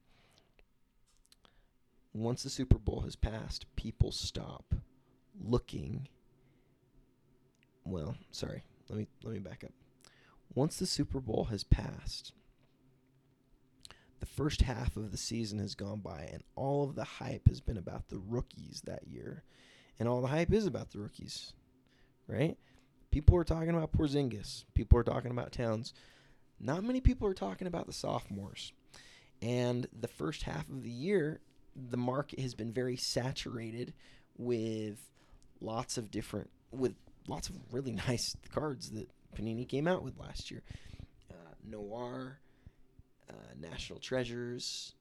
once 2.12 2.44
the 2.44 2.50
Super 2.50 2.78
Bowl 2.78 3.00
has 3.00 3.16
passed, 3.16 3.66
people 3.74 4.12
stop 4.12 4.74
looking. 5.42 6.08
Well, 7.84 8.16
sorry. 8.30 8.62
Let 8.88 8.98
me 8.98 9.08
let 9.22 9.32
me 9.32 9.40
back 9.40 9.64
up. 9.64 9.72
Once 10.52 10.78
the 10.78 10.86
Super 10.86 11.20
Bowl 11.20 11.44
has 11.50 11.64
passed, 11.64 12.32
the 14.20 14.26
first 14.26 14.62
half 14.62 14.96
of 14.96 15.10
the 15.10 15.16
season 15.16 15.58
has 15.58 15.74
gone 15.74 16.00
by 16.00 16.28
and 16.32 16.42
all 16.56 16.84
of 16.84 16.94
the 16.94 17.04
hype 17.04 17.48
has 17.48 17.60
been 17.60 17.76
about 17.76 18.08
the 18.08 18.18
rookies 18.18 18.82
that 18.84 19.06
year. 19.06 19.44
And 19.98 20.08
all 20.08 20.20
the 20.20 20.28
hype 20.28 20.52
is 20.52 20.66
about 20.66 20.90
the 20.90 20.98
rookies, 20.98 21.52
right? 22.26 22.56
People 23.10 23.36
are 23.36 23.44
talking 23.44 23.70
about 23.70 23.92
Porzingis. 23.92 24.64
People 24.74 24.98
are 24.98 25.04
talking 25.04 25.30
about 25.30 25.52
Towns. 25.52 25.94
Not 26.58 26.82
many 26.82 27.00
people 27.00 27.28
are 27.28 27.34
talking 27.34 27.66
about 27.66 27.86
the 27.86 27.92
sophomores. 27.92 28.72
And 29.40 29.86
the 29.92 30.08
first 30.08 30.42
half 30.42 30.68
of 30.68 30.82
the 30.82 30.90
year 30.90 31.40
the 31.76 31.96
market 31.96 32.40
has 32.40 32.54
been 32.54 32.72
very 32.72 32.96
saturated 32.96 33.92
with 34.36 34.98
lots 35.60 35.98
of 35.98 36.10
different 36.10 36.50
with 36.70 36.94
lots 37.28 37.48
of 37.48 37.56
really 37.72 37.92
nice 38.08 38.36
cards 38.52 38.90
that 38.90 39.08
Panini 39.34 39.68
came 39.68 39.86
out 39.86 40.02
with 40.02 40.18
last 40.18 40.50
year. 40.50 40.62
Uh, 41.30 41.54
Noir, 41.66 42.38
uh, 43.28 43.54
National 43.60 43.98
Treasures, 43.98 44.94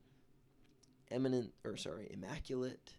Eminent 1.11 1.53
or 1.63 1.77
sorry, 1.77 2.09
Immaculate. 2.11 2.93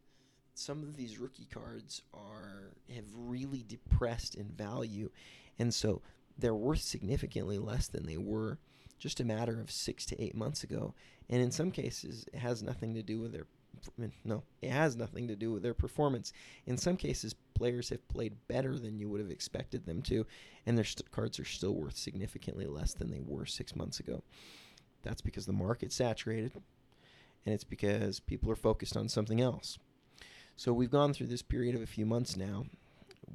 Some 0.54 0.82
of 0.82 0.96
these 0.96 1.18
rookie 1.18 1.48
cards 1.52 2.02
are 2.12 2.74
have 2.94 3.06
really 3.16 3.64
depressed 3.66 4.36
in 4.36 4.48
value, 4.48 5.10
and 5.58 5.74
so 5.74 6.00
they're 6.38 6.54
worth 6.54 6.82
significantly 6.82 7.58
less 7.58 7.88
than 7.88 8.06
they 8.06 8.16
were 8.16 8.58
just 8.98 9.20
a 9.20 9.24
matter 9.24 9.60
of 9.60 9.70
six 9.70 10.06
to 10.06 10.22
eight 10.22 10.34
months 10.34 10.62
ago. 10.62 10.94
And 11.28 11.42
in 11.42 11.50
some 11.50 11.70
cases, 11.70 12.26
it 12.32 12.38
has 12.38 12.62
nothing 12.62 12.94
to 12.94 13.02
do 13.02 13.20
with 13.20 13.32
their 13.32 13.46
no, 14.24 14.42
it 14.62 14.70
has 14.70 14.96
nothing 14.96 15.28
to 15.28 15.36
do 15.36 15.52
with 15.52 15.62
their 15.62 15.74
performance. 15.74 16.32
In 16.66 16.76
some 16.76 16.96
cases, 16.96 17.34
players 17.54 17.88
have 17.90 18.06
played 18.08 18.36
better 18.48 18.78
than 18.78 18.98
you 18.98 19.08
would 19.08 19.20
have 19.20 19.30
expected 19.30 19.86
them 19.86 20.02
to, 20.02 20.26
and 20.66 20.76
their 20.76 20.84
st- 20.84 21.10
cards 21.10 21.38
are 21.38 21.44
still 21.44 21.74
worth 21.74 21.96
significantly 21.96 22.66
less 22.66 22.94
than 22.94 23.10
they 23.10 23.20
were 23.24 23.46
six 23.46 23.74
months 23.76 24.00
ago. 24.00 24.22
That's 25.02 25.20
because 25.20 25.46
the 25.46 25.52
market's 25.52 25.94
saturated, 25.94 26.52
and 27.44 27.54
it's 27.54 27.64
because 27.64 28.20
people 28.20 28.50
are 28.50 28.56
focused 28.56 28.96
on 28.96 29.08
something 29.08 29.40
else. 29.40 29.78
So 30.56 30.72
we've 30.72 30.90
gone 30.90 31.12
through 31.12 31.26
this 31.26 31.42
period 31.42 31.74
of 31.74 31.82
a 31.82 31.86
few 31.86 32.06
months 32.06 32.36
now 32.36 32.66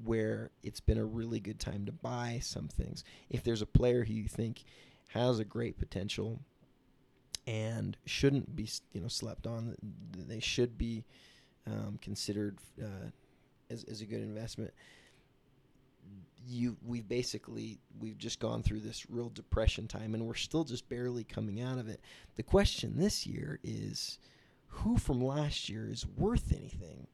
where 0.03 0.51
it's 0.63 0.79
been 0.79 0.97
a 0.97 1.05
really 1.05 1.39
good 1.39 1.59
time 1.59 1.85
to 1.85 1.91
buy 1.91 2.39
some 2.41 2.67
things. 2.67 3.03
If 3.29 3.43
there's 3.43 3.61
a 3.61 3.67
player 3.67 4.05
who 4.05 4.13
you 4.13 4.27
think 4.27 4.63
has 5.09 5.39
a 5.39 5.45
great 5.45 5.77
potential 5.77 6.39
and 7.49 7.97
shouldn't 8.05 8.55
be 8.55 8.69
you 8.93 9.01
know 9.01 9.07
slept 9.07 9.47
on. 9.47 9.75
They 10.15 10.39
should 10.39 10.77
be 10.77 11.03
um, 11.65 11.97
considered 11.99 12.59
uh, 12.81 13.09
as, 13.71 13.83
as 13.85 14.01
a 14.01 14.05
good 14.05 14.21
investment. 14.21 14.71
You 16.47 16.77
we've 16.85 17.07
basically 17.07 17.79
we've 17.99 18.19
just 18.19 18.39
gone 18.39 18.61
through 18.61 18.81
this 18.81 19.09
real 19.09 19.29
depression 19.29 19.87
time, 19.87 20.13
and 20.13 20.27
we're 20.27 20.35
still 20.35 20.63
just 20.63 20.87
barely 20.89 21.23
coming 21.23 21.59
out 21.59 21.79
of 21.79 21.89
it. 21.89 22.01
The 22.35 22.43
question 22.43 22.93
this 22.97 23.25
year 23.25 23.59
is, 23.63 24.19
who 24.67 24.97
from 24.97 25.19
last 25.19 25.69
year 25.69 25.89
is 25.89 26.05
worth 26.05 26.53
anything? 26.55 27.07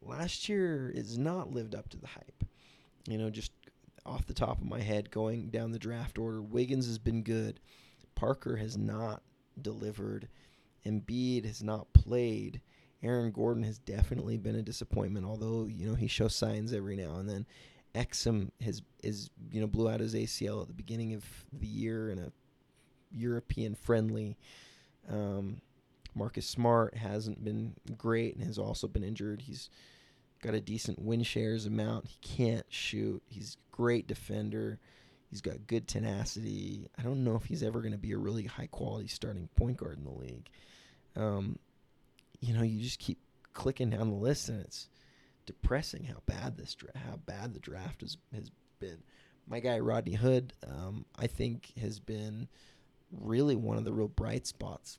Last 0.00 0.48
year 0.48 0.90
is 0.94 1.18
not 1.18 1.52
lived 1.52 1.74
up 1.74 1.90
to 1.90 1.98
the 1.98 2.06
hype. 2.06 2.44
You 3.06 3.18
know, 3.18 3.28
just 3.28 3.52
off 4.06 4.26
the 4.26 4.34
top 4.34 4.58
of 4.58 4.66
my 4.66 4.80
head, 4.80 5.10
going 5.10 5.50
down 5.50 5.72
the 5.72 5.78
draft 5.78 6.16
order, 6.16 6.40
Wiggins 6.40 6.86
has 6.86 6.98
been 6.98 7.22
good. 7.22 7.60
Parker 8.14 8.56
has 8.56 8.78
not 8.78 9.22
delivered. 9.60 10.28
Embiid 10.84 11.44
has 11.44 11.62
not 11.62 11.92
played. 11.92 12.60
Aaron 13.02 13.30
Gordon 13.30 13.62
has 13.62 13.78
definitely 13.78 14.36
been 14.36 14.56
a 14.56 14.62
disappointment, 14.62 15.26
although 15.26 15.66
you 15.66 15.86
know 15.86 15.94
he 15.94 16.08
shows 16.08 16.34
signs 16.34 16.72
every 16.72 16.96
now 16.96 17.16
and 17.16 17.28
then. 17.28 17.46
Exum 17.94 18.50
has 18.60 18.82
is 19.02 19.30
you 19.50 19.60
know 19.60 19.66
blew 19.66 19.88
out 19.88 20.00
his 20.00 20.14
ACL 20.14 20.62
at 20.62 20.68
the 20.68 20.74
beginning 20.74 21.14
of 21.14 21.24
the 21.52 21.66
year 21.66 22.10
in 22.10 22.18
a 22.18 22.32
European 23.10 23.74
friendly. 23.74 24.36
Um, 25.08 25.60
Marcus 26.14 26.46
Smart 26.46 26.96
hasn't 26.96 27.44
been 27.44 27.74
great 27.96 28.36
and 28.36 28.44
has 28.44 28.58
also 28.58 28.88
been 28.88 29.04
injured. 29.04 29.42
He's 29.42 29.68
got 30.42 30.54
a 30.54 30.60
decent 30.60 31.00
win 31.00 31.22
shares 31.22 31.66
amount. 31.66 32.06
He 32.06 32.18
can't 32.20 32.66
shoot. 32.68 33.22
He's 33.28 33.56
great 33.70 34.06
defender. 34.06 34.78
He's 35.30 35.40
got 35.40 35.66
good 35.66 35.88
tenacity. 35.88 36.88
I 36.98 37.02
don't 37.02 37.24
know 37.24 37.34
if 37.34 37.44
he's 37.44 37.62
ever 37.62 37.80
going 37.80 37.92
to 37.92 37.98
be 37.98 38.12
a 38.12 38.18
really 38.18 38.44
high 38.44 38.68
quality 38.68 39.08
starting 39.08 39.48
point 39.56 39.76
guard 39.76 39.98
in 39.98 40.04
the 40.04 40.10
league. 40.10 40.48
Um, 41.16 41.58
you 42.40 42.54
know, 42.54 42.62
you 42.62 42.82
just 42.82 42.98
keep 42.98 43.18
clicking 43.52 43.90
down 43.90 44.10
the 44.10 44.16
list, 44.16 44.48
and 44.48 44.60
it's 44.60 44.88
depressing 45.46 46.04
how 46.04 46.22
bad 46.26 46.56
this 46.56 46.74
dra- 46.74 46.90
how 46.94 47.16
bad 47.26 47.54
the 47.54 47.60
draft 47.60 48.02
has 48.02 48.16
has 48.34 48.50
been. 48.78 48.98
My 49.48 49.60
guy 49.60 49.78
Rodney 49.78 50.14
Hood, 50.14 50.52
um, 50.66 51.06
I 51.18 51.26
think, 51.26 51.72
has 51.80 51.98
been 51.98 52.48
really 53.12 53.56
one 53.56 53.78
of 53.78 53.84
the 53.84 53.92
real 53.92 54.08
bright 54.08 54.46
spots 54.46 54.98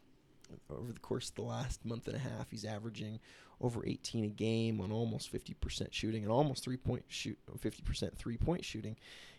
over 0.70 0.92
the 0.94 1.00
course 1.00 1.30
of 1.30 1.36
the 1.36 1.42
last 1.42 1.86
month 1.86 2.08
and 2.08 2.16
a 2.16 2.20
half. 2.20 2.50
He's 2.50 2.66
averaging 2.66 3.20
over 3.60 3.86
18 3.86 4.24
a 4.24 4.30
game 4.30 4.80
on 4.80 4.92
almost 4.92 5.32
50% 5.34 5.88
shooting 5.92 6.24
and 6.24 6.32
almost 6.32 6.63
three 6.63 6.78
point 6.78 7.04
shoot 7.08 7.38
50% 7.60 8.16
three 8.16 8.38
point 8.38 8.63
shooting. 8.63 8.96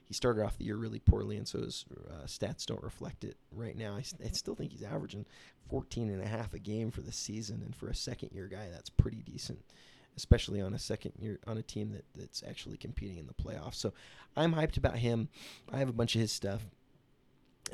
He 0.09 0.15
started 0.15 0.43
off 0.43 0.57
the 0.57 0.65
year 0.65 0.77
really 0.77 1.01
poorly, 1.01 1.37
and 1.37 1.47
so 1.47 1.61
his 1.61 1.85
uh, 2.11 2.25
stats 2.25 2.65
don't 2.65 2.83
reflect 2.83 3.25
it 3.25 3.37
right 3.53 3.77
now. 3.77 3.93
I, 3.93 4.03
I, 4.25 4.31
still 4.33 4.55
think 4.55 4.73
he's 4.73 4.83
averaging 4.83 5.27
14 5.69 6.09
and 6.09 6.23
a 6.23 6.27
half 6.27 6.55
a 6.55 6.59
game 6.59 6.91
for 6.91 7.03
the 7.03 7.13
season, 7.13 7.63
and 7.63 7.77
for 7.77 7.89
a 7.89 7.95
second 7.95 8.31
year 8.33 8.49
guy, 8.49 8.69
that's 8.73 8.89
pretty 8.89 9.23
decent, 9.23 9.61
especially 10.17 10.63
on 10.63 10.73
a 10.73 10.79
second 10.79 11.13
year 11.21 11.39
on 11.47 11.59
a 11.59 11.63
team 11.63 11.93
that, 11.93 12.05
that's 12.15 12.43
actually 12.49 12.79
competing 12.79 13.19
in 13.19 13.27
the 13.27 13.35
playoffs. 13.35 13.75
So 13.75 13.93
I'm 14.35 14.55
hyped 14.55 14.79
about 14.79 14.97
him. 14.97 15.29
I 15.71 15.77
have 15.77 15.91
a 15.91 15.93
bunch 15.95 16.15
of 16.15 16.23
his 16.23 16.33
stuff 16.33 16.63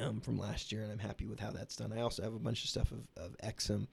um, 0.01 0.21
from 0.21 0.37
last 0.37 0.73
year, 0.73 0.83
and 0.83 0.91
I'm 0.91 0.99
happy 0.99 1.27
with 1.27 1.39
how 1.39 1.51
that's 1.51 1.77
done. 1.77 1.93
I 1.93 2.01
also 2.01 2.25
have 2.25 2.35
a 2.35 2.39
bunch 2.41 2.65
of 2.65 2.71
stuff 2.71 2.91
of, 2.91 3.07
of 3.17 3.37
Exum, 3.45 3.87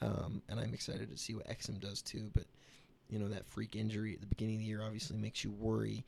um, 0.00 0.40
and 0.48 0.60
I'm 0.60 0.72
excited 0.72 1.10
to 1.10 1.16
see 1.16 1.34
what 1.34 1.48
Exum 1.48 1.80
does 1.80 2.00
too. 2.00 2.30
But 2.32 2.44
you 3.10 3.18
know 3.18 3.28
that 3.28 3.46
freak 3.46 3.74
injury 3.74 4.14
at 4.14 4.20
the 4.20 4.26
beginning 4.26 4.56
of 4.56 4.60
the 4.60 4.66
year 4.66 4.82
obviously 4.82 5.16
makes 5.16 5.42
you 5.42 5.50
worry. 5.50 6.04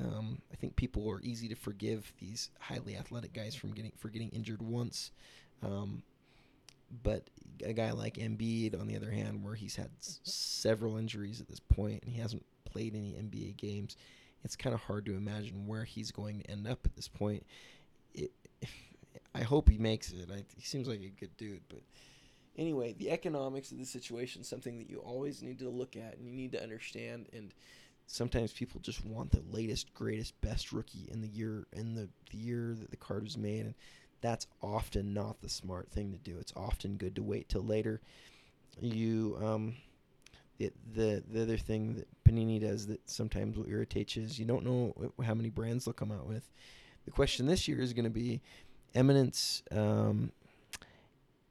Um, 0.00 0.40
I 0.52 0.56
think 0.56 0.76
people 0.76 1.10
are 1.10 1.20
easy 1.22 1.48
to 1.48 1.56
forgive 1.56 2.12
these 2.20 2.50
highly 2.60 2.96
athletic 2.96 3.32
guys 3.32 3.54
from 3.54 3.72
getting 3.72 3.92
for 3.98 4.08
getting 4.08 4.28
injured 4.30 4.62
once, 4.62 5.10
um, 5.62 6.02
but 7.02 7.28
a 7.64 7.72
guy 7.72 7.90
like 7.90 8.14
Embiid, 8.14 8.78
on 8.78 8.86
the 8.86 8.96
other 8.96 9.10
hand, 9.10 9.42
where 9.42 9.54
he's 9.54 9.76
had 9.76 9.90
s- 9.98 10.20
several 10.22 10.96
injuries 10.96 11.40
at 11.40 11.48
this 11.48 11.60
point 11.60 12.02
and 12.04 12.12
he 12.12 12.20
hasn't 12.20 12.44
played 12.64 12.94
any 12.94 13.12
NBA 13.14 13.56
games, 13.56 13.96
it's 14.44 14.56
kind 14.56 14.74
of 14.74 14.80
hard 14.80 15.04
to 15.06 15.16
imagine 15.16 15.66
where 15.66 15.84
he's 15.84 16.10
going 16.10 16.40
to 16.40 16.50
end 16.50 16.66
up 16.66 16.80
at 16.84 16.94
this 16.94 17.08
point. 17.08 17.44
It, 18.14 18.30
I 19.34 19.42
hope 19.42 19.68
he 19.68 19.78
makes 19.78 20.12
it. 20.12 20.28
I, 20.32 20.44
he 20.56 20.62
seems 20.62 20.88
like 20.88 21.00
a 21.00 21.20
good 21.20 21.36
dude, 21.36 21.62
but 21.68 21.80
anyway, 22.56 22.94
the 22.98 23.10
economics 23.10 23.72
of 23.72 23.78
the 23.78 23.84
situation 23.84 24.42
is 24.42 24.48
something 24.48 24.78
that 24.78 24.88
you 24.88 24.98
always 24.98 25.42
need 25.42 25.58
to 25.60 25.68
look 25.68 25.96
at 25.96 26.16
and 26.18 26.26
you 26.26 26.34
need 26.34 26.52
to 26.52 26.62
understand. 26.62 27.26
And 27.32 27.52
sometimes 28.08 28.52
people 28.52 28.80
just 28.80 29.04
want 29.04 29.30
the 29.30 29.42
latest, 29.50 29.94
greatest, 29.94 30.40
best 30.40 30.72
rookie 30.72 31.08
in 31.12 31.20
the 31.20 31.28
year 31.28 31.66
in 31.72 31.94
the, 31.94 32.08
the 32.30 32.38
year 32.38 32.74
that 32.80 32.90
the 32.90 32.96
card 32.96 33.22
was 33.22 33.36
made, 33.36 33.66
and 33.66 33.74
that's 34.20 34.46
often 34.60 35.14
not 35.14 35.40
the 35.40 35.48
smart 35.48 35.90
thing 35.92 36.10
to 36.10 36.18
do. 36.18 36.36
It's 36.40 36.52
often 36.56 36.96
good 36.96 37.14
to 37.16 37.22
wait 37.22 37.48
till 37.48 37.62
later. 37.62 38.00
You 38.80 39.38
um, 39.40 39.76
the 40.56 40.72
the 40.94 41.22
the 41.30 41.42
other 41.42 41.58
thing 41.58 41.94
that 41.94 42.08
Panini 42.24 42.60
does 42.60 42.86
that 42.86 43.08
sometimes 43.08 43.56
will 43.56 43.68
irritate 43.68 44.16
you 44.16 44.24
is 44.24 44.38
you 44.38 44.46
don't 44.46 44.64
know 44.64 45.12
how 45.22 45.34
many 45.34 45.50
brands 45.50 45.84
they'll 45.84 45.92
come 45.94 46.10
out 46.10 46.26
with. 46.26 46.48
The 47.04 47.10
question 47.10 47.46
this 47.46 47.68
year 47.68 47.80
is 47.80 47.92
going 47.92 48.04
to 48.04 48.10
be 48.10 48.40
Eminence. 48.94 49.62
Um, 49.70 50.32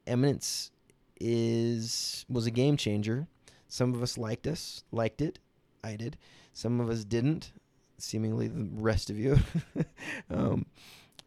Eminence 0.06 0.72
is 1.20 2.26
was 2.28 2.46
a 2.46 2.50
game 2.50 2.76
changer. 2.76 3.28
Some 3.68 3.94
of 3.94 4.02
us 4.02 4.18
liked 4.18 4.46
us, 4.46 4.82
liked 4.90 5.20
it. 5.20 5.38
I 5.82 5.96
did. 5.96 6.16
Some 6.52 6.80
of 6.80 6.90
us 6.90 7.04
didn't. 7.04 7.52
Seemingly 7.98 8.48
the 8.48 8.68
rest 8.72 9.10
of 9.10 9.18
you. 9.18 9.38
um, 10.30 10.66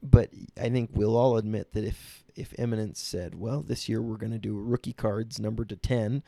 but 0.01 0.29
I 0.59 0.69
think 0.69 0.91
we'll 0.93 1.17
all 1.17 1.37
admit 1.37 1.73
that 1.73 1.83
if 1.83 2.23
if 2.35 2.53
Eminence 2.57 2.99
said, 2.99 3.35
"Well, 3.35 3.61
this 3.61 3.89
year 3.89 4.01
we're 4.01 4.17
going 4.17 4.31
to 4.31 4.39
do 4.39 4.57
rookie 4.57 4.93
cards 4.93 5.39
numbered 5.39 5.69
to 5.69 5.75
ten, 5.75 6.23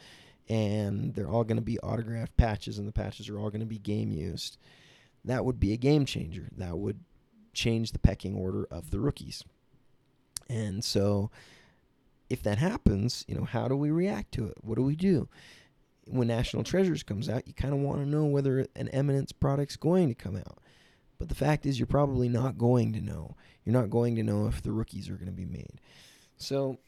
and 0.50 1.16
they're 1.16 1.30
all 1.30 1.44
going 1.44 1.58
to 1.58 1.62
be 1.62 1.80
autographed 1.80 2.36
patches, 2.38 2.78
and 2.78 2.88
the 2.88 2.92
patches 2.92 3.30
are 3.30 3.40
all 3.40 3.50
going 3.50 3.62
to 3.62 3.66
be 3.66 3.80
game 3.80 4.12
used," 4.12 4.58
that 5.24 5.46
would 5.46 5.60
be 5.60 5.74
a 5.74 5.78
game 5.78 6.06
changer. 6.06 6.50
That 6.58 6.78
would 6.78 7.00
change 7.54 7.92
the 7.92 8.00
pecking 8.00 8.36
order 8.36 8.68
of 8.70 8.92
the 8.92 9.00
rookies. 9.00 9.44
And 10.50 10.84
so, 10.84 11.32
if 12.30 12.44
that 12.44 12.58
happens, 12.58 13.24
you 13.28 13.36
know, 13.36 13.46
how 13.46 13.68
do 13.68 13.76
we 13.76 13.92
react 13.92 14.34
to 14.34 14.48
it? 14.48 14.58
What 14.62 14.76
do 14.76 14.84
we 14.84 14.96
do? 14.96 15.30
When 16.06 16.28
National 16.28 16.64
Treasures 16.64 17.04
comes 17.04 17.30
out, 17.30 17.48
you 17.48 17.54
kind 17.54 17.74
of 17.74 17.80
want 17.80 18.00
to 18.00 18.06
know 18.06 18.26
whether 18.26 18.68
an 18.76 18.90
Eminence 18.90 19.32
product's 19.32 19.78
going 19.78 20.10
to 20.10 20.16
come 20.16 20.36
out. 20.36 20.60
But 21.18 21.30
the 21.30 21.36
fact 21.36 21.66
is, 21.66 21.80
you're 21.80 21.88
probably 21.88 22.28
not 22.28 22.58
going 22.58 22.92
to 22.94 23.02
know. 23.02 23.36
You're 23.64 23.74
not 23.80 23.90
going 23.90 24.16
to 24.18 24.24
know 24.24 24.48
if 24.48 24.62
the 24.62 24.72
rookies 24.72 25.10
are 25.10 25.16
going 25.16 25.28
to 25.28 25.32
be 25.32 25.46
made. 25.46 25.80
So, 26.38 26.80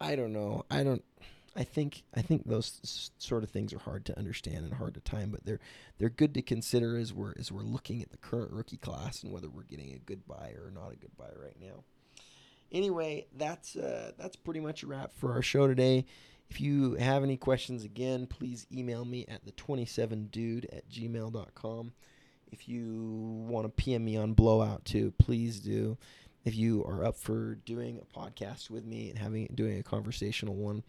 I 0.00 0.14
don't 0.14 0.32
know. 0.32 0.64
I 0.70 0.84
don't. 0.84 1.02
I 1.56 1.64
think 1.64 2.04
I 2.14 2.22
think 2.22 2.44
those 2.46 3.10
sort 3.18 3.42
of 3.42 3.50
things 3.50 3.72
are 3.72 3.80
hard 3.80 4.04
to 4.06 4.16
understand 4.16 4.64
and 4.64 4.74
hard 4.74 4.94
to 4.94 5.00
time, 5.00 5.30
but 5.30 5.44
they're 5.44 5.58
they're 5.98 6.08
good 6.08 6.34
to 6.34 6.42
consider 6.42 6.96
as 6.96 7.12
we're 7.12 7.34
as 7.36 7.50
we're 7.50 7.62
looking 7.62 8.00
at 8.00 8.12
the 8.12 8.16
current 8.16 8.52
rookie 8.52 8.76
class 8.76 9.24
and 9.24 9.32
whether 9.32 9.48
we're 9.48 9.64
getting 9.64 9.92
a 9.92 9.98
good 9.98 10.24
buy 10.28 10.52
or 10.56 10.70
not 10.72 10.92
a 10.92 10.96
good 10.96 11.16
buy 11.18 11.30
right 11.36 11.56
now. 11.60 11.82
Anyway, 12.70 13.26
that's 13.36 13.74
uh, 13.74 14.12
that's 14.16 14.36
pretty 14.36 14.60
much 14.60 14.84
a 14.84 14.86
wrap 14.86 15.12
for 15.14 15.32
our 15.32 15.42
show 15.42 15.66
today. 15.66 16.04
If 16.50 16.60
you 16.60 16.94
have 16.94 17.22
any 17.22 17.36
questions, 17.36 17.84
again, 17.84 18.26
please 18.26 18.66
email 18.72 19.04
me 19.04 19.26
at 19.28 19.44
the27dude 19.44 20.64
at 20.74 20.88
gmail.com. 20.88 21.92
If 22.50 22.68
you 22.68 23.44
want 23.46 23.66
to 23.66 23.68
PM 23.70 24.04
me 24.04 24.16
on 24.16 24.32
Blowout 24.32 24.84
too, 24.84 25.12
please 25.18 25.60
do. 25.60 25.98
If 26.44 26.56
you 26.56 26.82
are 26.84 27.04
up 27.04 27.16
for 27.16 27.56
doing 27.56 28.00
a 28.00 28.18
podcast 28.18 28.70
with 28.70 28.86
me 28.86 29.10
and 29.10 29.18
having 29.18 29.48
doing 29.54 29.78
a 29.78 29.82
conversational 29.82 30.54
one 30.54 30.82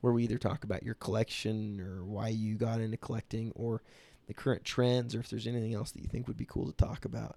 where 0.00 0.12
we 0.12 0.24
either 0.24 0.38
talk 0.38 0.64
about 0.64 0.82
your 0.82 0.94
collection 0.94 1.80
or 1.80 2.04
why 2.04 2.28
you 2.28 2.56
got 2.56 2.80
into 2.80 2.96
collecting 2.96 3.52
or 3.54 3.82
the 4.26 4.34
current 4.34 4.64
trends 4.64 5.14
or 5.14 5.20
if 5.20 5.28
there's 5.28 5.46
anything 5.46 5.74
else 5.74 5.92
that 5.92 6.02
you 6.02 6.08
think 6.08 6.26
would 6.26 6.36
be 6.36 6.44
cool 6.44 6.66
to 6.66 6.76
talk 6.76 7.04
about. 7.04 7.36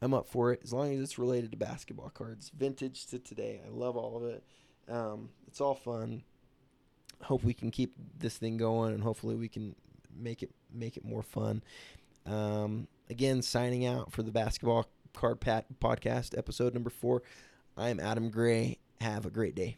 I'm 0.00 0.14
up 0.14 0.26
for 0.26 0.52
it 0.52 0.60
as 0.64 0.72
long 0.72 0.92
as 0.92 1.00
it's 1.00 1.18
related 1.18 1.52
to 1.52 1.56
basketball 1.56 2.10
cards, 2.10 2.50
vintage 2.56 3.06
to 3.06 3.18
today. 3.18 3.60
I 3.64 3.70
love 3.70 3.96
all 3.96 4.16
of 4.16 4.24
it. 4.24 4.42
Um, 4.88 5.28
it's 5.46 5.60
all 5.60 5.74
fun. 5.74 6.24
Hope 7.24 7.44
we 7.44 7.54
can 7.54 7.70
keep 7.70 7.94
this 8.18 8.36
thing 8.36 8.56
going, 8.56 8.94
and 8.94 9.02
hopefully 9.02 9.36
we 9.36 9.48
can 9.48 9.74
make 10.16 10.42
it 10.42 10.50
make 10.72 10.96
it 10.96 11.04
more 11.04 11.22
fun. 11.22 11.62
Um, 12.26 12.88
again, 13.10 13.42
signing 13.42 13.86
out 13.86 14.12
for 14.12 14.22
the 14.22 14.32
basketball 14.32 14.86
card 15.12 15.40
pat 15.40 15.66
podcast 15.80 16.36
episode 16.36 16.74
number 16.74 16.90
four. 16.90 17.22
I'm 17.76 18.00
Adam 18.00 18.30
Gray. 18.30 18.78
Have 19.00 19.26
a 19.26 19.30
great 19.30 19.54
day. 19.54 19.76